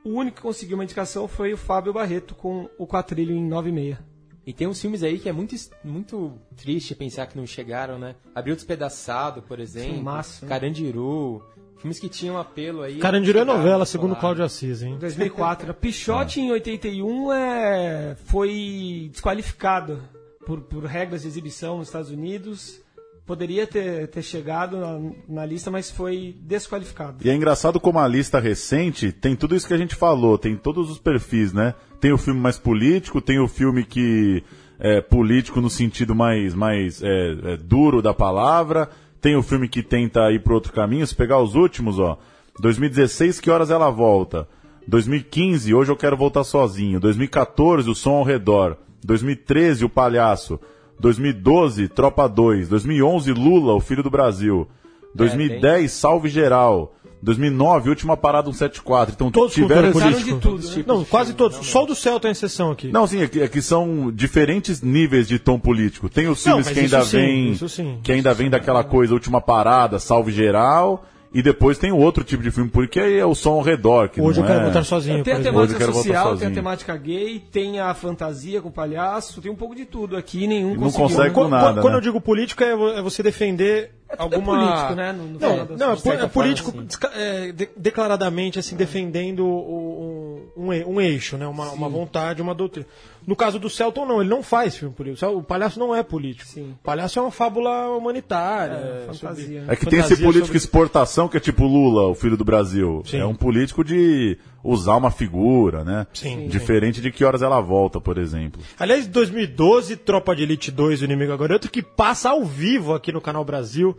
[0.04, 3.98] O único que conseguiu uma indicação foi o Fábio Barreto com o Quatrilho em 96.
[4.46, 8.14] E tem uns filmes aí que é muito, muito triste pensar que não chegaram, né?
[8.34, 9.96] Abriu Despedaçado, por exemplo.
[9.96, 10.48] Filmaço, né?
[10.48, 11.44] Carandiru.
[11.78, 12.98] Filmes que tinham apelo aí.
[12.98, 14.16] Carandiru é novela, segundo.
[14.16, 14.96] Cláudio Assis, hein?
[14.98, 15.72] 2004.
[15.74, 20.02] Pichote em 81 é, foi desqualificado
[20.44, 22.80] por, por regras de exibição nos Estados Unidos.
[23.24, 27.18] Poderia ter, ter chegado na, na lista, mas foi desqualificado.
[27.24, 30.56] E é engraçado como a lista recente tem tudo isso que a gente falou, tem
[30.56, 31.74] todos os perfis, né?
[32.00, 34.42] Tem o filme mais político, tem o filme que
[34.80, 38.88] é político no sentido mais, mais é, é, duro da palavra,
[39.20, 41.06] tem o filme que tenta ir para outro caminho.
[41.06, 42.18] Se pegar os últimos, ó,
[42.60, 44.48] 2016, que horas ela volta?
[44.86, 46.98] 2015, hoje eu quero voltar sozinho.
[46.98, 48.76] 2014, o som ao redor.
[49.04, 50.58] 2013, o palhaço.
[50.98, 52.68] 2012, Tropa 2.
[52.68, 54.66] 2011, Lula, o filho do Brasil.
[55.14, 56.94] 2010, Salve Geral.
[57.20, 59.14] 2009, Última Parada 174.
[59.14, 60.24] Então, Todos com tiveram político.
[60.24, 60.84] de tudo, né?
[60.86, 61.66] Não, quase todos.
[61.66, 62.88] Só o do céu tem exceção aqui.
[62.88, 66.08] Não, sim, é que, é que são diferentes níveis de tom político.
[66.08, 67.98] Tem os filmes que ainda sim, vem, isso sim.
[68.02, 72.42] que ainda vem daquela coisa, última parada, salve geral, e depois tem o outro tipo
[72.42, 74.64] de filme político que é o som ao redor, que Hoje eu não quero é...
[74.64, 78.72] voltar sozinho, Tem a temática social, tem a temática gay, tem a fantasia com o
[78.72, 81.92] palhaço, tem um pouco de tudo aqui, nenhum Não conseguiu, consegue com Quando, nada, quando
[81.92, 81.98] né?
[81.98, 84.56] eu digo política, é é você defender alguma...
[84.56, 88.58] é político, né, no- no não, não, é, é político forma, desca- é, de- declaradamente,
[88.58, 91.46] assim, defendendo um, um um eixo, né?
[91.46, 92.86] Uma, uma vontade, uma doutrina.
[93.26, 95.26] No caso do Celton, não, ele não faz filme político.
[95.32, 96.48] O palhaço não é político.
[96.48, 96.70] Sim.
[96.80, 98.74] O palhaço é uma fábula humanitária.
[98.74, 99.72] É, é, fantasia, sobre-?
[99.72, 102.44] É que tem esse fantasia político sobre- exportação que é tipo Lula, o filho do
[102.44, 103.02] Brasil.
[103.04, 103.18] Sim.
[103.18, 106.06] É um político de usar uma figura, né?
[106.12, 106.48] Sim, sim.
[106.48, 108.60] Diferente de que horas ela volta, por exemplo.
[108.78, 112.94] Aliás, 2012, Tropa de Elite 2, O Inimigo Agora é Outro, que passa ao vivo
[112.94, 113.96] aqui no Canal Brasil.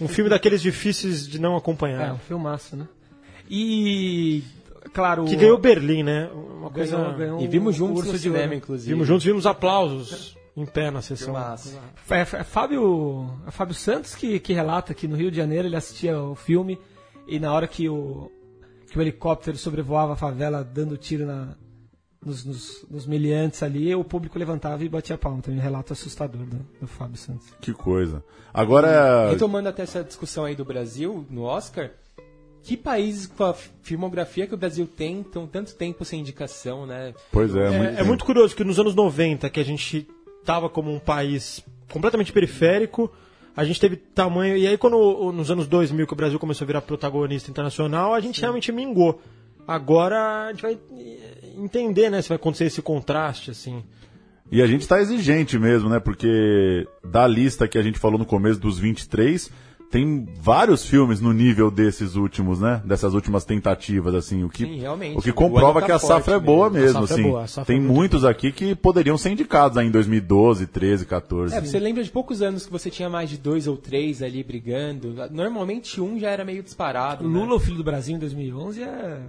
[0.00, 2.14] Um filme daqueles difíceis de não É, acompanhar.
[2.14, 2.88] um filmaço, né?
[3.48, 4.42] E,
[4.94, 5.24] claro...
[5.24, 6.30] Que ganhou Berlim, né?
[6.32, 6.96] Uma coisa...
[6.96, 8.54] ganhou, ganhou E vimos juntos no de cinema, Ouro.
[8.54, 8.92] inclusive.
[8.92, 11.34] Vimos juntos, vimos aplausos em pé na sessão.
[11.34, 11.78] Filmaço.
[12.10, 15.76] É, é Fábio, é Fábio Santos que, que relata que no Rio de Janeiro ele
[15.76, 16.78] assistia o filme
[17.26, 18.30] e na hora que o,
[18.90, 21.54] que o helicóptero sobrevoava a favela dando tiro na,
[22.24, 25.40] nos, nos, nos meliantes ali, o público levantava e batia palma.
[25.40, 27.46] Tem um relato assustador do, do Fábio Santos.
[27.60, 28.22] Que coisa.
[28.52, 31.92] Agora, Retomando até essa discussão aí do Brasil no Oscar,
[32.62, 37.14] que países com a filmografia que o Brasil tem estão tanto tempo sem indicação, né?
[37.32, 40.06] pois é, É, é muito curioso que nos anos 90, que a gente
[40.44, 43.10] tava como um país completamente periférico,
[43.60, 44.56] a gente teve tamanho.
[44.56, 48.20] E aí, quando nos anos 2000 que o Brasil começou a virar protagonista internacional, a
[48.20, 49.20] gente realmente mingou.
[49.68, 50.78] Agora a gente vai
[51.58, 53.84] entender, né, se vai acontecer esse contraste, assim.
[54.50, 56.00] E a gente tá exigente mesmo, né?
[56.00, 59.50] Porque da lista que a gente falou no começo dos 23,
[59.90, 62.80] tem vários filmes no nível desses últimos, né?
[62.84, 64.44] Dessas últimas tentativas, assim.
[64.44, 65.18] O que, Sim, realmente.
[65.18, 66.86] o que O comprova ano tá que a safra é boa mesmo.
[66.86, 67.30] mesmo, A safra é assim.
[67.30, 70.66] boa, a safra tem é muito muitos aqui que poderiam ser indicados aí em 2012,
[70.68, 71.54] 13, 14.
[71.56, 74.44] É, você lembra de poucos anos que você tinha mais de dois ou três ali
[74.44, 75.14] brigando.
[75.30, 77.28] Normalmente um já era meio disparado.
[77.28, 77.38] né?
[77.38, 79.20] Lula, o filho do Brasil, em 2011 é...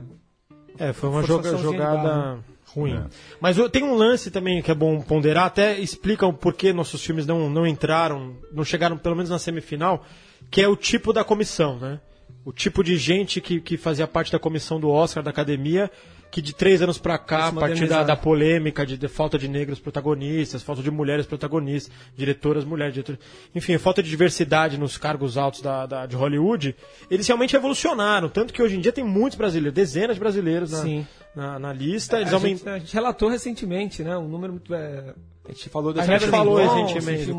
[0.78, 2.38] É, foi uma joga- jogada
[2.73, 3.03] ruim.
[3.39, 7.03] Mas o- tem um lance também que é bom ponderar, até explica o porquê nossos
[7.03, 10.05] filmes não, não entraram, não chegaram pelo menos na semifinal,
[10.49, 11.99] que é o tipo da comissão, né?
[12.43, 15.91] O tipo de gente que, que fazia parte da comissão do Oscar, da academia,
[16.31, 19.47] que de três anos pra cá, a partir da, da polêmica de, de falta de
[19.49, 23.19] negros protagonistas, falta de mulheres protagonistas, diretoras mulheres, diretoras,
[23.53, 26.73] enfim, falta de diversidade nos cargos altos da, da- de Hollywood,
[27.12, 28.29] eles realmente evolucionaram.
[28.29, 31.05] Tanto que hoje em dia tem muitos brasileiros, dezenas de brasileiros na, Sim.
[31.35, 32.19] Na, na lista.
[32.19, 32.57] Eles a, aument...
[32.57, 34.17] gente, a gente relatou recentemente, né?
[34.17, 34.73] Um número muito...
[34.73, 35.13] É,
[35.47, 37.31] A gente falou A das gente Hebra falou recentemente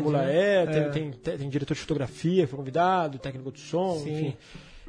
[0.00, 0.72] Mulaé, né?
[0.72, 0.88] tem, É.
[0.88, 4.12] tem, tem, tem diretor de fotografia, foi convidado, técnico de som, Sim.
[4.12, 4.36] enfim.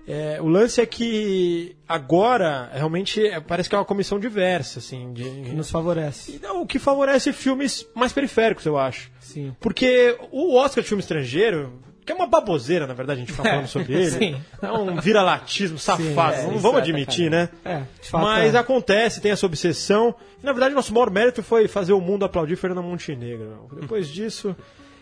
[0.07, 5.13] É, o lance é que agora realmente é- parece que é uma comissão diversa, assim,
[5.13, 6.39] de, que nos favorece.
[6.41, 9.11] Não, o que favorece filmes mais periféricos, eu acho.
[9.19, 9.55] Sim.
[9.59, 13.49] Porque o Oscar de filme estrangeiro, que é uma baboseira, na verdade, a gente ficar
[13.49, 14.41] falando sobre ele, Sim.
[14.61, 17.49] é um vira-latismo safado, é, não vamos é admitir, né?
[17.63, 18.57] É, fato, Mas é.
[18.57, 20.15] acontece, tem essa obsessão.
[20.41, 23.67] E, na verdade, nosso maior mérito foi fazer o mundo aplaudir Fernanda Montenegro.
[23.79, 24.55] Depois disso.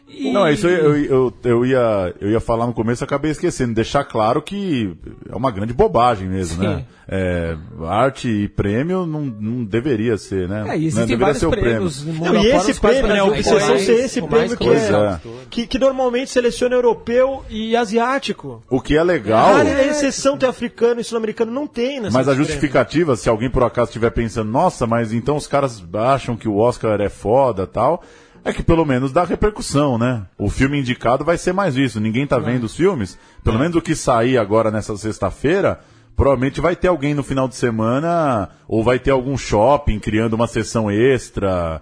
[0.10, 3.32] E- Não, isso eu, eu, eu, eu ia, eu ia falar no começo e acabei
[3.32, 3.74] esquecendo.
[3.74, 4.94] Deixar claro que
[5.30, 6.68] é uma grande bobagem mesmo, Sim.
[6.68, 6.86] né?
[7.12, 10.62] É, arte e prêmio não, não deveria ser, né?
[10.62, 13.20] É, não existem deveria vários ser o mundo Não, e esse prêmio, né?
[13.20, 15.20] A obsessão ser esse prêmio que, é, é.
[15.50, 18.64] que, que normalmente seleciona europeu e asiático.
[18.70, 19.56] O que é legal.
[19.56, 23.50] Ah, é exceção ter africano e sul-americano, não tem nessa Mas a justificativa, se alguém
[23.50, 27.66] por acaso estiver pensando, nossa, mas então os caras acham que o Oscar é foda
[27.66, 28.04] tal,
[28.44, 30.26] é que pelo menos dá repercussão, né?
[30.38, 32.00] O filme indicado vai ser mais isso.
[32.00, 33.18] Ninguém tá vendo os filmes.
[33.44, 35.80] Pelo menos o que sair agora nessa sexta-feira,
[36.16, 40.48] provavelmente vai ter alguém no final de semana, ou vai ter algum shopping criando uma
[40.48, 41.82] sessão extra.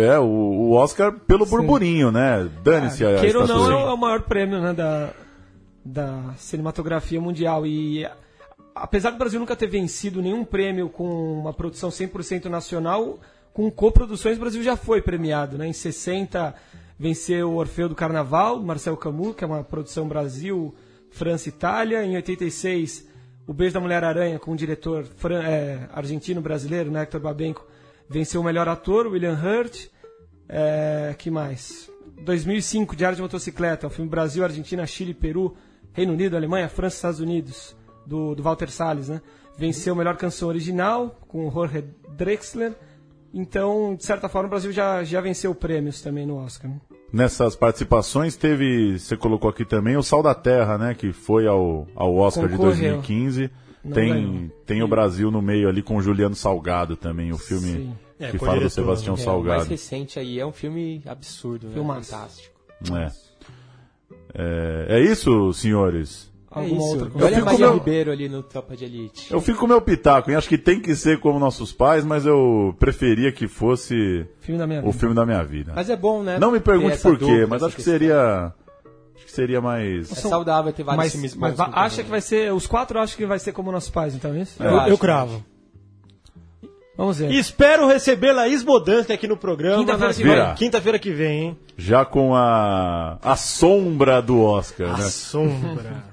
[0.00, 2.48] É, o, Oscar pelo burburinho, né?
[2.62, 5.10] Dane-se a Queira ou não, é o- é maior prêmio né, da,
[5.84, 7.66] da cinematografia mundial.
[7.66, 8.08] E
[8.74, 13.18] apesar do Brasil nunca ter vencido nenhum prêmio com uma produção 100% nacional,
[13.58, 15.58] com coproduções o Brasil já foi premiado.
[15.58, 15.66] Né?
[15.66, 16.54] Em 60
[16.96, 20.72] venceu o Orfeu do Carnaval, Marcel Camus, que é uma produção Brasil,
[21.10, 22.04] França e Itália.
[22.04, 23.08] Em 86,
[23.48, 25.08] O Beijo da Mulher-Aranha, com o diretor
[25.44, 27.66] é, argentino-brasileiro, né, Hector Babenco,
[28.08, 29.88] venceu o melhor ator, William Hurt.
[30.48, 31.90] É, que mais?
[32.20, 35.56] 2005, Diário de Motocicleta, o filme Brasil, Argentina, Chile, Peru,
[35.92, 39.20] Reino Unido, Alemanha, França e Estados Unidos, do, do Walter Salles, né?
[39.58, 42.76] Venceu a melhor canção original, com o Jorge Drexler.
[43.32, 46.70] Então, de certa forma, o Brasil já, já venceu prêmios também no Oscar.
[46.70, 46.76] né?
[47.12, 50.94] Nessas participações teve, você colocou aqui também o Sal da Terra, né?
[50.94, 52.72] Que foi ao, ao Oscar Concorreu.
[52.74, 53.50] de 2015.
[53.84, 54.50] Não Tem, ganhou.
[54.66, 57.96] tem o Brasil no meio ali com o Juliano Salgado também, o filme Sim.
[58.18, 59.64] É, que fala do co-diretor, Sebastião É, o mais Salgado.
[59.70, 61.74] recente aí é um filme absurdo, né?
[61.74, 62.10] Filmaço.
[62.10, 62.54] Fantástico.
[62.96, 63.10] É.
[64.34, 66.30] É, é isso, senhores?
[66.60, 66.90] É Alguma isso.
[66.94, 67.26] outra coisa?
[67.26, 69.32] Olha a Maria meu- Ribeiro ali no Tropa de Elite.
[69.32, 70.36] Eu fico com o meu pitaco, hein?
[70.36, 74.66] Acho que tem que ser como nossos pais, mas eu preferia que fosse Filme da
[74.66, 74.98] minha o vida.
[74.98, 75.72] filme da minha vida.
[75.74, 76.38] Mas é bom, né?
[76.38, 77.92] Não me pergunte por quê, mas acho que questão.
[77.92, 78.52] seria.
[79.16, 80.10] Acho que seria mais.
[80.12, 81.40] É saudável ter vários Mas, filmes bons.
[81.56, 82.52] mas acha que vai ser.
[82.52, 84.62] Os quatro acham que vai ser como nossos pais, então é isso?
[84.62, 85.44] Eu, acho, eu cravo.
[86.96, 87.30] Vamos ver.
[87.30, 89.78] Espero receber Laís Bodansky aqui no programa.
[89.84, 90.54] Quinta-feira que vem.
[90.56, 91.58] Quinta-feira que vem, hein?
[91.76, 93.18] Já com a.
[93.22, 95.04] a sombra do Oscar, A né?
[95.04, 96.04] sombra.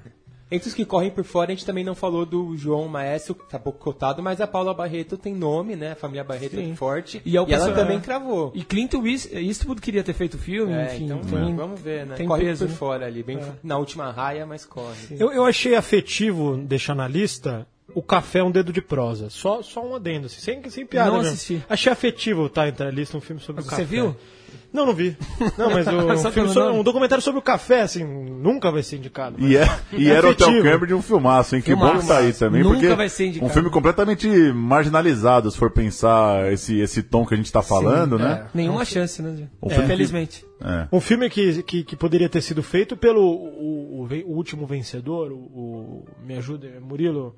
[0.52, 3.50] Entre os que correm por fora, a gente também não falou do João Maestro, que
[3.50, 5.94] tá pouco cotado, mas a Paula Barreto tem nome, né?
[5.94, 6.72] A família Barreto Sim.
[6.72, 7.20] é forte.
[7.26, 8.00] E é o ela também é.
[8.00, 8.52] cravou.
[8.54, 11.06] E Clint East- Eastwood queria ter feito o filme, É, enfim.
[11.06, 12.16] então tem- vamos ver, né?
[12.16, 12.78] tem corre peso, por né?
[12.78, 15.18] fora ali, bem na última raia, mas corre.
[15.20, 19.30] eu, eu achei afetivo deixar na lista o Café um Dedo de Prosa.
[19.32, 21.34] Só, só um adendo, assim, sem, sem piada Não mesmo.
[21.34, 21.64] assisti.
[21.68, 23.84] Achei afetivo tá entre a lista um filme sobre o Você café.
[23.84, 24.16] viu?
[24.76, 25.18] Não, não vi.
[25.58, 25.92] Não, mas o,
[26.28, 29.38] um, filme sobre- um documentário sobre o café, assim, nunca vai ser indicado.
[29.40, 30.62] E, é, e É era o Hotel.
[30.62, 31.62] Cambridge um filmaço, hein?
[31.62, 31.94] Que Filmaço.
[31.94, 33.50] bom que tá aí também, Nunca porque vai ser indicado.
[33.50, 38.20] um filme completamente marginalizado, se for pensar esse, esse tom que a gente tá falando,
[38.20, 38.48] né?
[38.54, 39.34] Nenhuma chance, né?
[39.36, 40.46] Filme que- Infelizmente.
[40.62, 40.88] É.
[40.92, 45.32] Um filme que, que, que poderia ter sido feito pelo o, o, o último vencedor,
[45.32, 47.36] o, o- Me ajuda, é Murilo,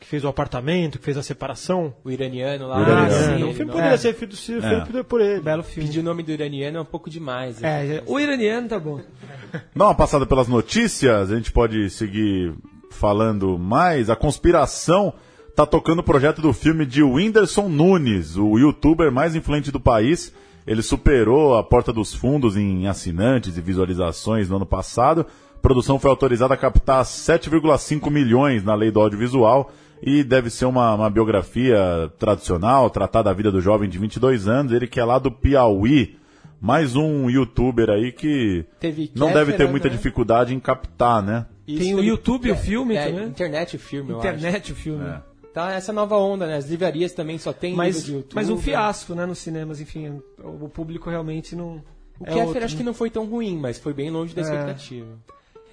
[0.00, 1.94] que fez o apartamento, que fez a separação.
[2.04, 2.78] O iraniano lá.
[2.78, 3.10] O iraniano.
[3.12, 3.96] sim, É, ele o filme não- poderia É.
[3.96, 4.84] ser feito, É.
[4.84, 5.40] feito por ele.
[5.40, 5.88] Belo filme.
[5.88, 7.60] Pedir o nome do iraniano é um pouco demais.
[7.60, 7.86] né?
[7.96, 9.00] É, o iraniano tá bom.
[9.76, 12.52] Dá uma passada pelas notícias, a gente pode seguir
[12.90, 14.10] falando mais.
[14.10, 15.12] A conspiração
[15.54, 20.32] tá tocando o projeto do filme de Whindersson Nunes, o youtuber mais influente do país.
[20.66, 25.26] Ele superou a porta dos fundos em assinantes e visualizações no ano passado.
[25.62, 29.70] A produção foi autorizada a captar 7,5 milhões na lei do audiovisual
[30.02, 34.72] e deve ser uma, uma biografia tradicional, tratar da vida do jovem de 22 anos,
[34.72, 36.18] ele que é lá do Piauí.
[36.60, 39.94] Mais um youtuber aí que Teve não Kéfera, deve ter muita né?
[39.94, 41.46] dificuldade em captar, né?
[41.64, 43.28] Isso Tem o teve- YouTube, o filme é, também.
[43.28, 45.04] Internet o filme, Internet, o filme.
[45.04, 45.22] É.
[45.54, 46.56] Tá essa nova onda, né?
[46.56, 48.34] As livrarias também só tem Mas, livro de YouTube.
[48.34, 50.20] mas um fiasco, né, nos cinemas, enfim.
[50.42, 51.80] O público realmente não.
[52.18, 52.86] O é Kéfera outro, acho que né?
[52.86, 55.04] não foi tão ruim, mas foi bem longe da É.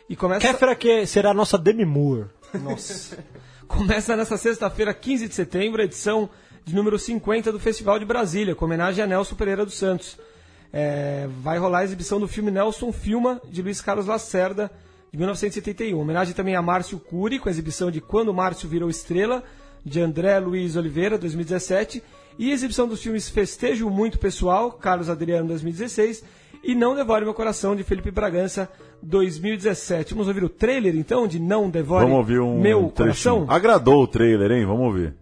[0.09, 0.41] E começa.
[0.41, 2.25] Kéfera que será a nossa Demi Moore.
[2.61, 3.17] Nossa.
[3.69, 6.27] Começa nessa sexta-feira, 15 de setembro, a edição
[6.65, 10.17] de número 50 do Festival de Brasília, com homenagem a Nelson Pereira dos Santos.
[10.73, 14.71] É, vai rolar a exibição do filme Nelson Filma, de Luiz Carlos Lacerda,
[15.11, 15.99] de 1971.
[15.99, 19.43] Homenagem também a Márcio Cury, com a exibição de Quando Márcio Virou Estrela,
[19.85, 22.01] de André Luiz Oliveira, 2017.
[22.39, 26.23] E a exibição dos filmes Festejo Muito Pessoal, Carlos Adriano, 2016.
[26.63, 28.69] E Não Devore Meu Coração, de Felipe Bragança,
[29.01, 30.13] 2017.
[30.13, 33.35] Vamos ouvir o trailer, então, de Não Devore Vamos ouvir um Meu trechinho.
[33.35, 33.45] Coração?
[33.47, 34.65] Agradou o trailer, hein?
[34.65, 35.13] Vamos ouvir.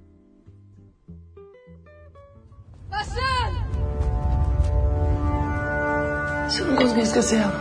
[6.50, 7.54] Se eu não conseguir esquecer ela,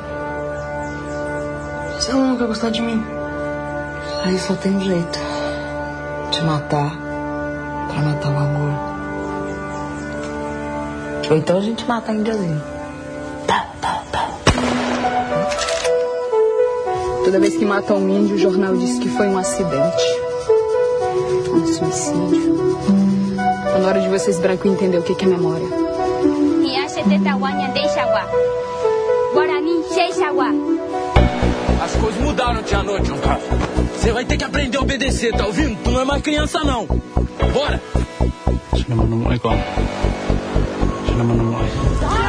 [2.00, 3.02] se ela nunca gostar de mim,
[4.26, 5.18] Aí só tem um jeito.
[6.32, 6.90] Te matar.
[7.86, 8.72] Pra matar o amor.
[11.30, 12.75] Ou então a gente mata a índiazinha.
[17.26, 20.04] Toda vez que matam um índio, o jornal diz que foi um acidente.
[21.52, 22.78] Um suicídio.
[23.36, 25.66] Tá na hora de vocês branco entender o que é memória.
[31.82, 33.40] As coisas mudaram tia noite, cara.
[33.96, 35.76] Você vai ter que aprender a obedecer, tá ouvindo?
[35.82, 36.86] Tu não é mais criança, não.
[36.86, 37.82] Bora!
[38.76, 39.50] Sino menemui ko?
[41.08, 41.56] Sino menemui?
[41.56, 42.25] A gente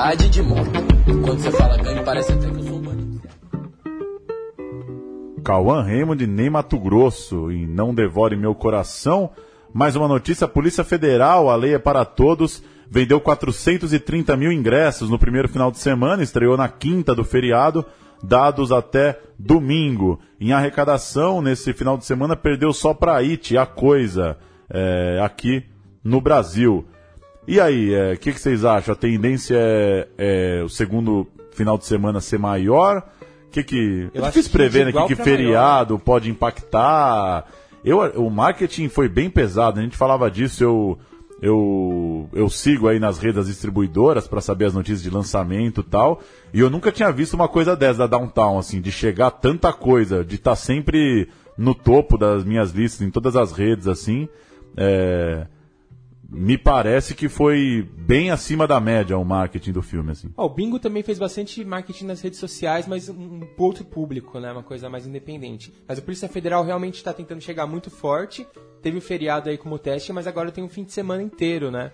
[0.00, 0.70] cidade de moto.
[1.04, 3.20] Quando você fala gangue, parece até que eu sou um bandido.
[5.44, 9.30] Cauã Raymond, nem Mato Grosso, e não devore meu coração.
[9.74, 15.10] Mais uma notícia: a Polícia Federal, a lei é para todos, vendeu 430 mil ingressos
[15.10, 17.84] no primeiro final de semana, estreou na quinta do feriado,
[18.22, 20.18] dados até domingo.
[20.40, 24.38] Em arrecadação, nesse final de semana, perdeu só para Haiti, a coisa,
[24.70, 25.62] é, aqui
[26.02, 26.86] no Brasil.
[27.46, 28.92] E aí, o que, que vocês acham?
[28.92, 33.02] A tendência é, é o segundo final de semana ser maior?
[33.50, 34.08] Que que...
[34.14, 34.92] Eu é difícil que prever, né?
[34.92, 35.36] Que, que pra maior.
[35.36, 37.46] feriado pode impactar.
[37.84, 40.98] Eu, o marketing foi bem pesado, a gente falava disso, eu,
[41.40, 46.20] eu, eu sigo aí nas redes distribuidoras para saber as notícias de lançamento e tal,
[46.52, 50.22] e eu nunca tinha visto uma coisa dessa da Downtown, assim, de chegar tanta coisa,
[50.22, 54.28] de estar sempre no topo das minhas listas, em todas as redes, assim,
[54.76, 55.46] é,
[56.30, 60.32] me parece que foi bem acima da média o marketing do filme, assim.
[60.36, 64.38] Ó, o Bingo também fez bastante marketing nas redes sociais, mas um, um outro público,
[64.38, 64.52] né?
[64.52, 65.72] Uma coisa mais independente.
[65.88, 68.46] Mas a Polícia Federal realmente está tentando chegar muito forte.
[68.80, 71.92] Teve o feriado aí como teste, mas agora tem um fim de semana inteiro, né?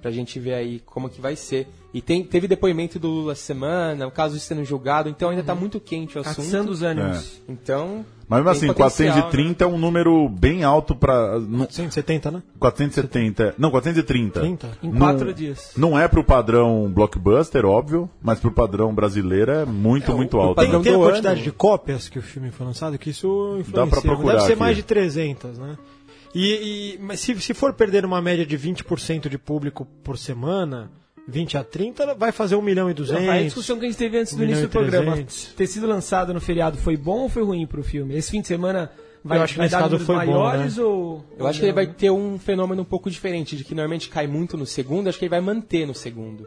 [0.00, 1.66] Pra gente ver aí como que vai ser.
[1.92, 5.54] E tem, teve depoimento do Lula essa semana, o caso sendo julgado, então ainda tá
[5.54, 6.40] muito quente o assunto.
[6.40, 7.40] Atiçando os ânimos.
[7.48, 8.04] Então.
[8.28, 12.42] Mas mesmo assim, potencial, 430 é um número bem alto para 170, né?
[12.60, 13.54] 470.
[13.58, 14.40] Não, 430.
[14.40, 14.78] 30?
[14.82, 15.72] Em Não- quatro dias.
[15.76, 20.60] Não é pro padrão blockbuster, óbvio, mas pro padrão brasileiro é muito, muito o alto.
[20.60, 21.44] Tem, tem a quantidade ano.
[21.44, 23.90] de cópias que o filme foi lançado, que isso influencia.
[23.90, 24.60] pra procurar Deve ser aqui.
[24.60, 25.76] mais de 300, né?
[26.34, 30.90] E, e- mas se, se for perder uma média de 20% de público por semana,
[31.26, 33.24] 20 a 30, vai fazer 1 milhão e 200.
[33.24, 35.12] Não, a discussão que a gente teve antes do início do programa.
[35.12, 35.54] 300.
[35.56, 38.14] Ter sido lançado no feriado foi bom ou foi ruim pro filme?
[38.16, 38.90] Esse fim de semana
[39.24, 40.82] vai, Eu acho que vai dar caso números foi bom, maiores né?
[40.84, 41.24] ou.
[41.38, 44.26] Eu acho que ele vai ter um fenômeno um pouco diferente, de que normalmente cai
[44.26, 46.46] muito no segundo, acho que ele vai manter no segundo.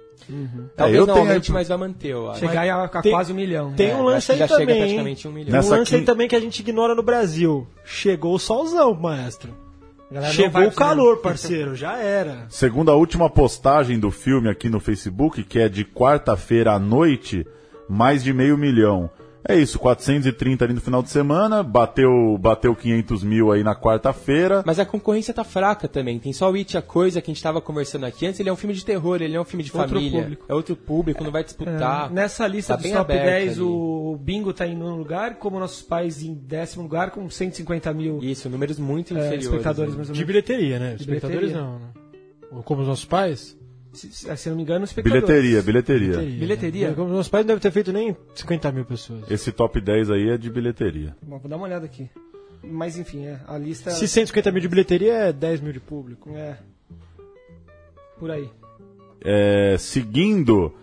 [0.76, 2.40] Talvez É, eu não tenho- aumente, mas vai manter, eu acho.
[2.40, 3.74] Chegar a, a Tem- quase um milhão.
[3.74, 4.76] Tem É, um lance aí já chega também.
[4.76, 4.82] hein?
[4.84, 5.46] praticamente um milhão.
[5.52, 7.68] Tem um Nessa lance aí quin- também que a gente ignora no Brasil.
[7.84, 9.54] Chegou o solzão, maestro.
[10.32, 11.76] Chegou o calor, parceiro.
[11.76, 12.46] Já era.
[12.50, 17.48] Segundo a última postagem do filme aqui no Facebook, que é de quarta-feira à noite,
[17.88, 19.10] mais de meio milhão.
[19.48, 24.62] É isso, 430 ali no final de semana, bateu, bateu 500 mil aí na quarta-feira.
[24.66, 26.20] Mas a concorrência tá fraca também.
[26.20, 28.40] Tem só o It, a coisa que a gente tava conversando aqui antes.
[28.40, 30.22] Ele é um filme de terror, ele é um filme de Outro família.
[30.22, 30.46] público.
[30.48, 32.10] É outro público, não vai disputar.
[32.12, 33.62] É, nessa lista Tá dos top aberto 10, ali.
[33.62, 38.20] o Bingo tá em nono lugar, como nossos pais em décimo lugar, com 150 mil
[38.22, 39.46] Isso, números muito é, inferiores.
[39.46, 39.98] espectadores, né?
[39.98, 40.28] mais ou De menos.
[40.28, 40.94] bilheteria, né?
[40.96, 41.68] De Espectadores bilheteria.
[41.68, 42.62] não, né?
[42.64, 43.58] Como os nossos pais?
[43.94, 45.26] Se, se- não me engano, espectadores.
[45.26, 46.18] Bilheteria, bilheteria.
[46.18, 46.90] Bilheteria?
[46.90, 46.94] né?
[46.96, 49.30] Como os nossos pais não devem ter feito nem 50 mil pessoas.
[49.30, 51.16] Esse top 10 aí é de bilheteria.
[51.22, 52.10] Bom, vou dar uma olhada aqui.
[52.64, 53.92] Mas enfim, é, a lista.
[53.92, 56.30] Se 150 mil de bilheteria é 10 mil de público.
[56.36, 56.58] É.
[58.20, 58.50] Por aí.
[59.24, 60.74] É, seguindo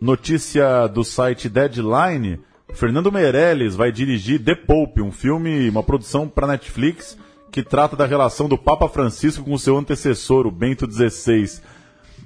[0.00, 2.40] notícia do site Deadline,
[2.72, 7.16] Fernando Meirelles vai dirigir The Pope, um filme, uma produção para Netflix
[7.50, 11.60] que trata da relação do Papa Francisco com seu antecessor, o Bento XVI.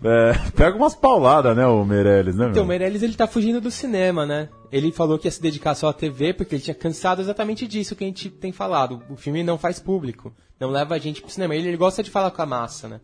[0.02, 2.64] É, pega umas pauladas, né, o Meirelles, né, Então, meu?
[2.64, 4.48] o Meirelles ele tá fugindo do cinema, né?
[4.70, 7.96] Ele falou que ia se dedicar só à TV porque ele tinha cansado exatamente disso
[7.96, 9.02] que a gente tem falado.
[9.10, 11.54] O filme não faz público, não leva a gente pro cinema.
[11.54, 13.00] Ele, ele gosta de falar com a massa, né?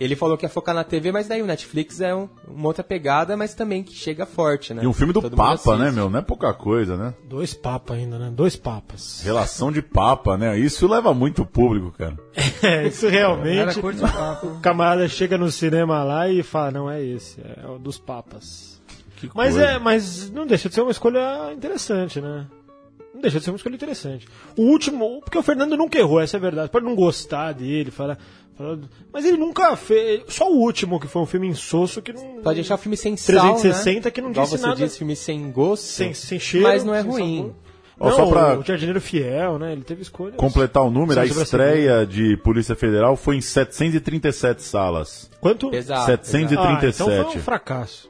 [0.00, 2.84] Ele falou que ia focar na TV, mas daí o Netflix é um- uma outra
[2.84, 4.82] pegada, mas também que chega forte, né?
[4.84, 6.08] E um filme do Todo Papa, né, meu?
[6.08, 7.14] Não é pouca coisa, né?
[7.28, 8.30] Dois papas ainda, né?
[8.32, 9.22] Dois papas.
[9.24, 10.58] Relação de Papa, né?
[10.58, 12.16] Isso leva muito público, cara.
[12.62, 13.80] É, isso realmente.
[14.00, 14.46] papo.
[14.48, 18.80] O camarada chega no cinema lá e fala, não é esse, é o dos papas.
[19.16, 19.66] Que Mas coisa.
[19.70, 22.46] é, mas não deixa de ser uma escolha interessante, né?
[23.14, 24.28] Não deixa de ser uma escolha interessante.
[24.56, 26.70] O último, porque o Fernando nunca errou, essa é a verdade.
[26.70, 28.18] Pode não gostar dele, falar,
[28.56, 28.78] falar-
[29.12, 30.22] mas ele nunca fez.
[30.28, 32.42] Só o último que foi um filme insosso que não.
[32.42, 34.10] Pode achar o filme sem sal, 360 né?
[34.10, 34.76] que não Igual disse você nada.
[34.84, 36.66] disse, filme sem gosto, sem, sem cheiro.
[36.68, 37.36] mas não é ruim.
[37.38, 37.54] sabor.
[38.00, 39.72] Não, só pra- o Jardineiro Fiel, né?
[39.72, 40.34] Ele teve escolha.
[40.34, 45.28] Completar o número, a estreia de Polícia Federal foi em 737 salas.
[45.40, 45.74] Quanto?
[45.74, 46.06] Exato.
[46.06, 46.58] 737.
[46.86, 48.08] Ah, então foi um fracasso.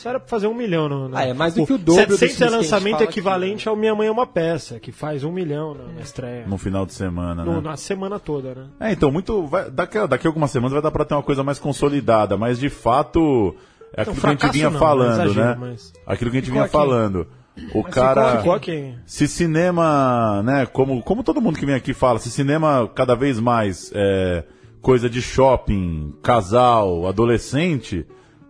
[0.00, 0.88] Isso era pra fazer um milhão.
[0.88, 2.46] No, no- Ah, é mais do que o dobro dos 700 é filmes que a
[2.46, 6.00] gente lançamento equivalente ao Minha Mãe é uma Peça, que faz um milhão na, na
[6.00, 6.46] estreia.
[6.46, 7.60] no final de semana, No- né?
[7.60, 8.64] na semana toda, né?
[8.80, 9.46] É, então, muito.
[9.46, 12.34] vai- daqui, a- daqui a algumas semanas vai dar pra ter uma coisa mais consolidada,
[12.38, 13.54] mas de fato.
[13.94, 15.56] É aquilo que a gente vinha não, falando, não exagero, né?
[15.60, 16.72] mas- Aquilo que a gente vinha aqui.
[16.72, 17.26] falando.
[17.74, 18.38] O cara.
[18.38, 18.94] Ficou aqui.
[19.04, 23.38] Se cinema, né, como, como todo mundo que vem aqui fala, se cinema cada vez
[23.38, 24.44] mais é
[24.80, 28.06] coisa de shopping, casal, adolescente,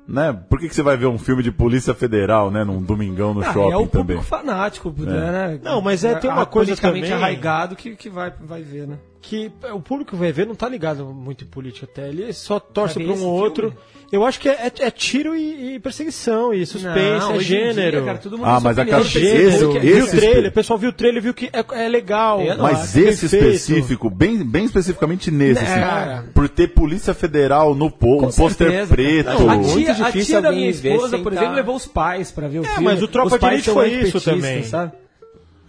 [0.08, 0.32] né?
[0.48, 3.40] Por que, que você vai ver um filme de Polícia Federal, né, num domingão no
[3.42, 3.88] Ah, shopping é o também?
[3.88, 5.58] público fanático, né?
[5.62, 8.98] Não, mas é, tem uma coisa politicamente também- arraigado que, que vai, vai ver, né?
[9.22, 12.08] Que o público vai ver não tá ligado muito em política até.
[12.08, 13.68] Ele só torce pra um esse ou outro.
[13.70, 13.84] filme?
[14.10, 17.38] Eu acho que é, é- é tiro e, e perseguição, e suspense, Não, é em
[17.38, 18.04] dia, gênero.
[18.04, 19.48] cara, todo mundo Ah, sua mas a cara- gênero.
[19.48, 22.42] esse- viu o esse trailer, o pessoal viu o trailer viu que é, é legal.
[22.42, 22.98] Não Mas acho.
[22.98, 28.88] esse específico, bem, bem especificamente nesse, assim, por ter Polícia Federal no po um pôster
[28.88, 29.26] preto.
[29.26, 29.38] cara.
[29.52, 32.48] A Muito tia, a tia da minha esposa, por tá- exemplo, levou os pais pra
[32.48, 32.84] ver o É, filme.
[32.84, 34.64] mas o Tropa Os de pais Elite foi isso também.
[34.64, 34.92] Sabe?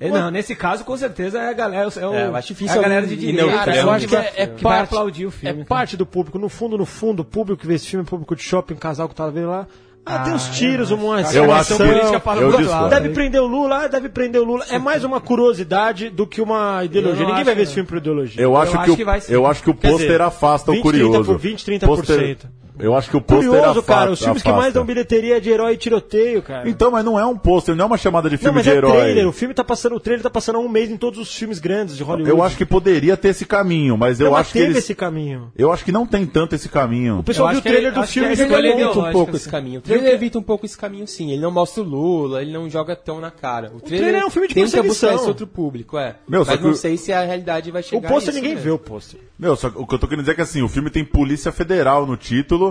[0.01, 2.75] É, Não, nesse caso, com certeza, é a galera, é, o, É, eu acho difícil
[2.75, 3.41] é a galera de direita.
[3.43, 3.65] neutral.
[3.65, 5.61] Cara, eu que acho que vai- é, é que vai parte, aplaudir o filme.
[5.61, 6.39] é parte do público.
[6.39, 9.07] No fundo, no fundo, o público que vê esse filme é público de shopping, casal
[9.07, 9.67] que tá vendo lá.
[10.03, 11.37] Ah, tem uns Ah, tiros, eu uma acho.
[11.37, 12.71] Eu acho que- política para eu o discordo.
[12.71, 12.89] lado.
[12.89, 14.65] Deve prender o Lula, ah, deve prender o Lula.
[14.71, 17.21] É mais uma curiosidade do que uma ideologia.
[17.23, 18.41] Eu Ninguém vai ver que esse filme por ideologia.
[18.41, 19.35] Eu acho, acho que, o, que vai ser.
[19.35, 21.11] eu acho que o pôster dizer, afasta 20, o curioso.
[21.13, 21.85] 30 por 20, 30%.
[21.87, 22.37] Pôster-
[22.81, 24.11] eu acho que o pôster Curioso, afasta, cara.
[24.11, 24.73] Os filmes que mais afasta.
[24.73, 26.69] dão bilheteria é de herói e tiroteio, cara.
[26.69, 28.69] Então, mas não é um pôster, não é uma chamada de não, filme mas de
[28.71, 28.91] é herói.
[28.91, 29.27] trailer.
[29.27, 31.59] O filme tá passando, o trailer tá passando há um mês em todos os filmes
[31.59, 32.29] grandes de Hollywood.
[32.29, 34.83] Eu acho que poderia ter esse caminho, mas eu Não, mas acho que teve eles...
[34.83, 35.51] esse caminho.
[35.57, 37.19] Eu acho que não tem tanto esse caminho.
[37.19, 38.71] O pessoal Eu viu o acho que trailer ele- do acho filme que e é
[38.73, 39.49] evita um pouco esse assim.
[39.49, 39.79] caminho.
[39.79, 41.31] O trailer evita um pouco esse caminho, sim.
[41.31, 43.71] Ele não mostra o Lula, ele não joga tão na cara.
[43.75, 45.15] O trailer, é um filme de tenta buscar perseguição.
[45.15, 46.15] esse outro público, é.
[46.27, 48.55] Meu, Mas não o- sei se a realidade vai O chegar pôster a isso ninguém
[48.61, 49.19] vê o pôster.
[49.37, 51.51] Meu, só o que eu tô querendo dizer é que assim, o filme tem Polícia
[51.51, 52.70] Federal no título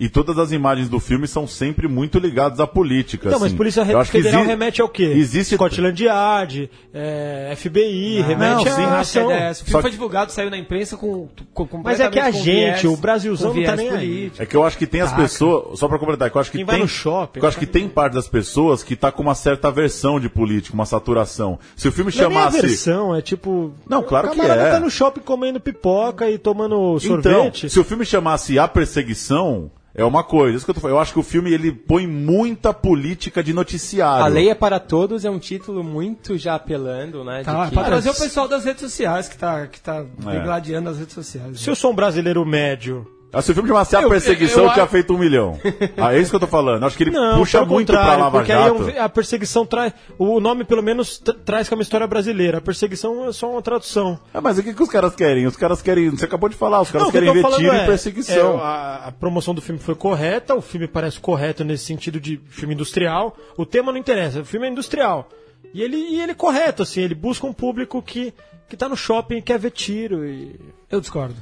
[0.00, 3.30] e todas as imagens do filme são sempre muito ligadas à política.
[3.30, 3.56] Não, mas assim.
[3.56, 5.02] Polícia Eu acho que Federal remete ao quê?
[5.16, 9.30] Existe Scotland Yard, é, FBI, remete não, sim, à Ah, ação.
[9.32, 12.18] é, esse filme Só foi que- divulgado, saiu na imprensa com, com Mas é que
[12.18, 14.32] a completamente gente, viés- o Brasilzão não tá nem aí.
[14.38, 16.58] É que eu acho que tem as pessoas, só pra completar, que eu acho que
[16.58, 19.10] Quem tem, vai no shopping, que eu acho que tem parte das pessoas que tá
[19.10, 21.58] com uma certa aversão de política, uma saturação.
[21.76, 23.72] Se o filme Não é chamasse aversão, é tipo.
[23.88, 24.70] Não, claro o que camarada é.
[24.72, 27.68] tá no shopping comendo pipoca e tomando Então, sorvete.
[27.68, 30.56] se o filme chamasse A Perseguição, é uma coisa.
[30.56, 30.96] Isso que eu tô falando.
[30.96, 34.24] Eu acho que o filme ele põe muita política de noticiário.
[34.24, 37.42] A Lei é para Todos é um título muito já apelando, né?
[37.44, 37.74] Tá, que...
[37.74, 40.30] pra trazer o pessoal das redes sociais, que tá, que tá É.
[40.30, 41.60] degladiando as redes sociais.
[41.60, 43.06] Se eu sou um brasileiro médio.
[43.42, 45.58] Se o filme chamasse A Eu- Perseguição, eu- eu- tinha feito um milhão.
[45.98, 46.84] Ah, é isso que eu tô falando.
[46.84, 49.00] Acho que ele Não, puxa muito pra Lava porque aí é um- Jato.
[49.00, 49.92] a perseguição traz.
[50.18, 52.58] O nome, pelo menos, tra- traz que é uma história brasileira.
[52.58, 54.18] A perseguição é só uma tradução.
[54.32, 55.46] Ah, mas o que, que os caras querem?
[55.46, 56.08] Os caras querem.
[56.10, 57.86] Você acabou de falar, os caras Não, que eu querem tô ver tiro é, e
[57.86, 58.58] perseguição.
[58.58, 62.40] é, a, a promoção do filme foi correta, o filme parece correto nesse sentido de
[62.48, 63.36] filme industrial.
[63.56, 65.28] O tema não interessa, o filme é industrial.
[65.74, 68.32] E ele, e ele é correto, assim, ele busca um público que,
[68.68, 70.24] que tá no shopping e quer ver tiro.
[70.24, 70.58] E...
[70.90, 71.34] Eu discordo.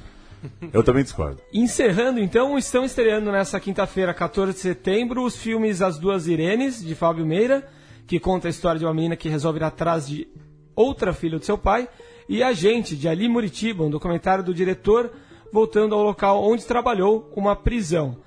[0.72, 1.40] Eu também discordo.
[1.52, 6.94] Encerrando, então, estão estreando nessa quinta-feira, 14 de setembro, os filmes As Duas Irenes, de
[6.94, 7.66] Fábio Meira,
[8.06, 10.28] que conta a história de uma menina que resolve ir atrás de
[10.74, 11.88] outra filha do seu pai,
[12.28, 15.12] e A Gente, de Ali Muritiba, um documentário do diretor,
[15.52, 18.18] voltando ao local onde trabalhou, uma prisão.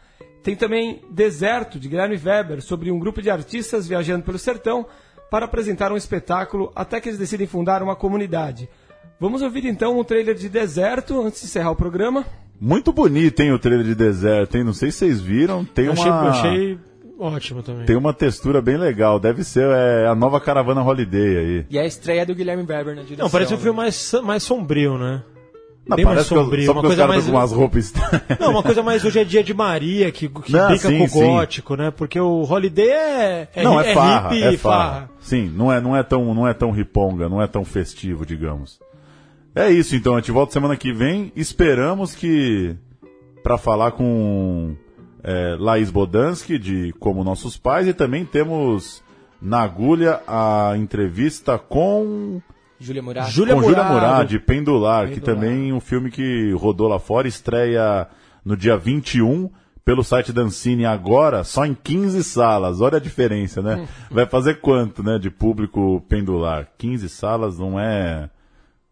[0.41, 4.86] Tem também Deserto, de Guilherme Weber, sobre um grupo de artistas viajando pelo sertão
[5.30, 8.70] para apresentar um espetáculo até que eles decidem fundar uma comunidade.
[9.20, 12.26] Vamos ouvir então um trailer de Deserto antes de encerrar o programa.
[12.61, 14.65] Muito bonito, hein, o trailer de deserto, hein?
[14.65, 15.63] Não sei se vocês viram.
[15.63, 16.01] Tem Eu uma.
[16.01, 16.78] achei, eu achei
[17.17, 17.86] ótimo também.
[17.86, 19.17] Tem uma textura bem legal.
[19.17, 21.65] Deve ser é, a nova caravana Holiday aí.
[21.70, 23.24] E é a estreia do Guilherme Weber na direção.
[23.26, 23.63] Não, parece um né?
[23.63, 25.22] filme mais, mais sombrio, né?
[25.88, 27.38] Não, Bem mais parece que eu- sombrio, só uma porque os coisa caras mais- com
[27.38, 28.39] umas roupas estranhas.
[28.39, 31.03] Não, uma coisa mais hoje é dia de Maria, que, que Não, brinca sim, com
[31.05, 31.20] o sim.
[31.28, 31.91] gótico, né?
[31.91, 35.09] Porque o Holiday é, é, não, é, farra, hippie é e farra.
[35.22, 38.80] Sim, não é, não é tão, não é tão riponga, não é tão festivo, digamos.
[39.55, 40.15] É isso, então.
[40.15, 41.31] A gente volta semana que vem.
[41.35, 42.75] Esperamos que
[43.43, 44.75] para falar com
[45.23, 49.03] é, Laís Bodansky de Como Nossos Pais e também temos
[49.41, 52.41] na agulha a entrevista com
[52.79, 53.29] Júlia Murad.
[53.29, 53.93] Júlia com Júlia Murado.
[53.93, 55.35] Murad, de Pendular, que Pendular.
[55.35, 58.07] também é um filme que rodou lá fora, estreia
[58.43, 59.49] no dia 21
[59.83, 62.79] pelo site da Ancine agora, só em 15 salas.
[62.79, 63.87] Olha a diferença, né?
[64.09, 66.67] Vai fazer quanto, né, de público Pendular?
[66.77, 68.29] 15 salas não é...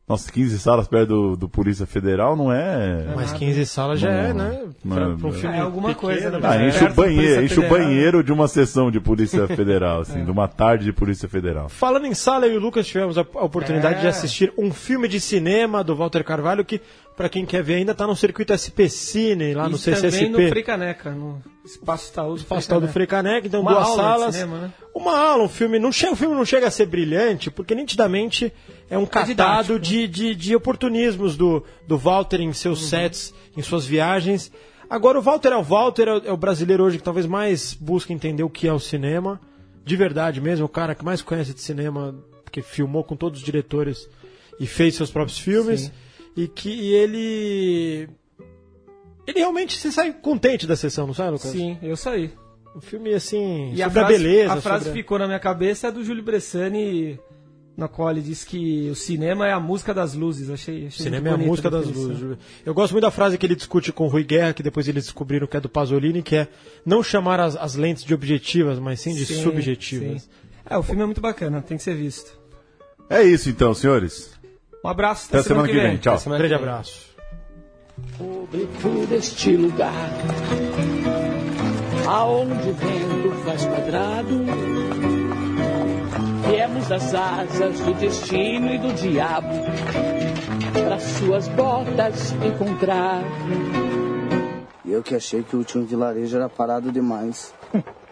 [0.08, 3.08] Nossa, 15 salas perto do, do Polícia Federal não é...
[3.14, 4.64] Mas 15 salas já é, né?
[4.88, 5.38] Pra, Não, pra um não.
[5.38, 6.40] filme É alguma pequeno, coisa, né?
[6.44, 10.24] Ah, É, enche o banheiro, enche o banheiro de uma sessão de Polícia Federal, assim,
[10.26, 11.68] de uma tarde de Polícia Federal.
[11.68, 14.02] Falando em sala, eu e o Lucas tivemos a a oportunidade É.
[14.04, 16.80] de assistir um filme de cinema do Walter Carvalho que,
[17.18, 20.30] pra quem quer ver, ainda tá no circuito SP Cine, lá no Isso também CCSP.
[20.30, 23.88] no Frei Caneca, no Espaço Itaú do Espaço tal do Frei Caneca, então Uma duas
[23.96, 24.36] salas.
[24.36, 24.74] cinema, né?
[24.96, 25.80] Uma aula, um filme.
[25.80, 28.54] Não chega, o filme não chega a ser brilhante, porque nitidamente
[28.90, 29.28] é um catado
[29.74, 29.80] didático.
[29.80, 34.52] de, de, de oportunismos do, do Walter em seus sets, em suas viagens.
[34.90, 37.74] Agora, o Walter é o Walter, é o, é o brasileiro hoje que talvez mais
[37.74, 39.42] busca entender o que é o cinema.
[39.84, 42.16] De verdade mesmo, o cara que mais conhece de cinema,
[42.52, 44.08] que filmou com todos os diretores
[44.60, 45.82] e fez seus próprios filmes.
[45.82, 45.92] Sim.
[46.38, 48.10] E que e ele.
[49.26, 51.52] Ele realmente se sai contente da sessão, não sai, Lucas?
[51.52, 52.32] Sim, eu saí.
[52.76, 54.54] Um filme assim, E a sobre a, frase, beleza.
[54.54, 57.20] a frase sobre ficou na minha cabeça é do Júlio Bressani
[57.76, 60.50] na qual ele diz que o cinema é a música das luzes.
[60.50, 62.38] Achei, achei Cinema é a música das luzes.
[62.66, 65.04] Eu gosto muito da frase que ele discute com o Rui Guerra, que depois eles
[65.06, 66.48] descobriram que é do Pasolini, que é
[66.84, 70.24] não chamar as, as lentes de objetivas, mas sim de Sim, subjetivas.
[70.24, 70.30] sim.
[70.68, 72.38] É, o filme é muito bacana, tem que ser visto.
[73.10, 74.32] É isso então, senhores.
[74.88, 75.98] Um abraço, Até semana que vem.
[75.98, 76.18] Tchau.
[76.18, 76.64] Semana Grande vem.
[76.64, 77.08] abraço.
[78.18, 79.92] Sobretudo deste lugar
[82.08, 84.46] Aonde o vento faz quadrado
[86.48, 89.50] Viemos das asas do destino e do diabo
[90.72, 93.24] Para suas botas encontrar
[94.86, 97.54] Eu que achei que o último vilarejo era parado demais.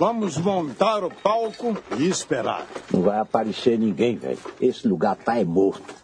[0.00, 2.66] Vamos montar o palco e esperar.
[2.90, 4.38] Não vai aparecer ninguém, velho.
[4.58, 5.94] Esse lugar tá é morto.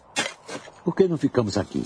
[0.85, 1.83] Por que não ficamos aqui?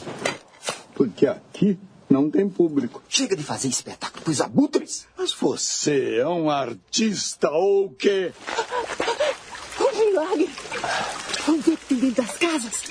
[0.93, 3.01] Porque aqui não tem público.
[3.07, 5.07] Chega de fazer espetáculo pros abutres.
[5.17, 8.33] Mas você é um artista ou o quê?
[9.79, 10.49] Um milagre!
[11.47, 12.81] Vamos ver o que tem dentro das casas.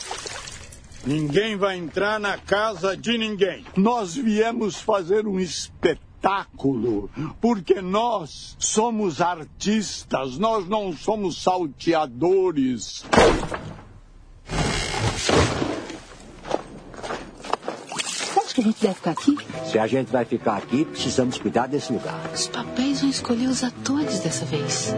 [1.04, 3.66] Ninguém vai entrar na casa de ninguém.
[3.76, 6.09] Nós viemos fazer um espetáculo,
[7.40, 13.04] porque nós somos artistas, nós não somos salteadores.
[18.36, 19.38] Acho que a gente deve ficar aqui.
[19.64, 22.30] Se a gente vai ficar aqui, precisamos cuidar desse lugar.
[22.34, 24.94] Os papéis vão escolher os atores dessa vez.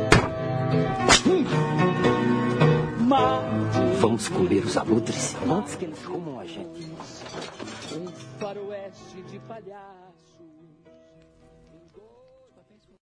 [4.00, 6.90] Vamos comer os abutres antes que eles comam a gente.
[7.94, 8.08] Um
[8.38, 10.11] faroeste de palhaço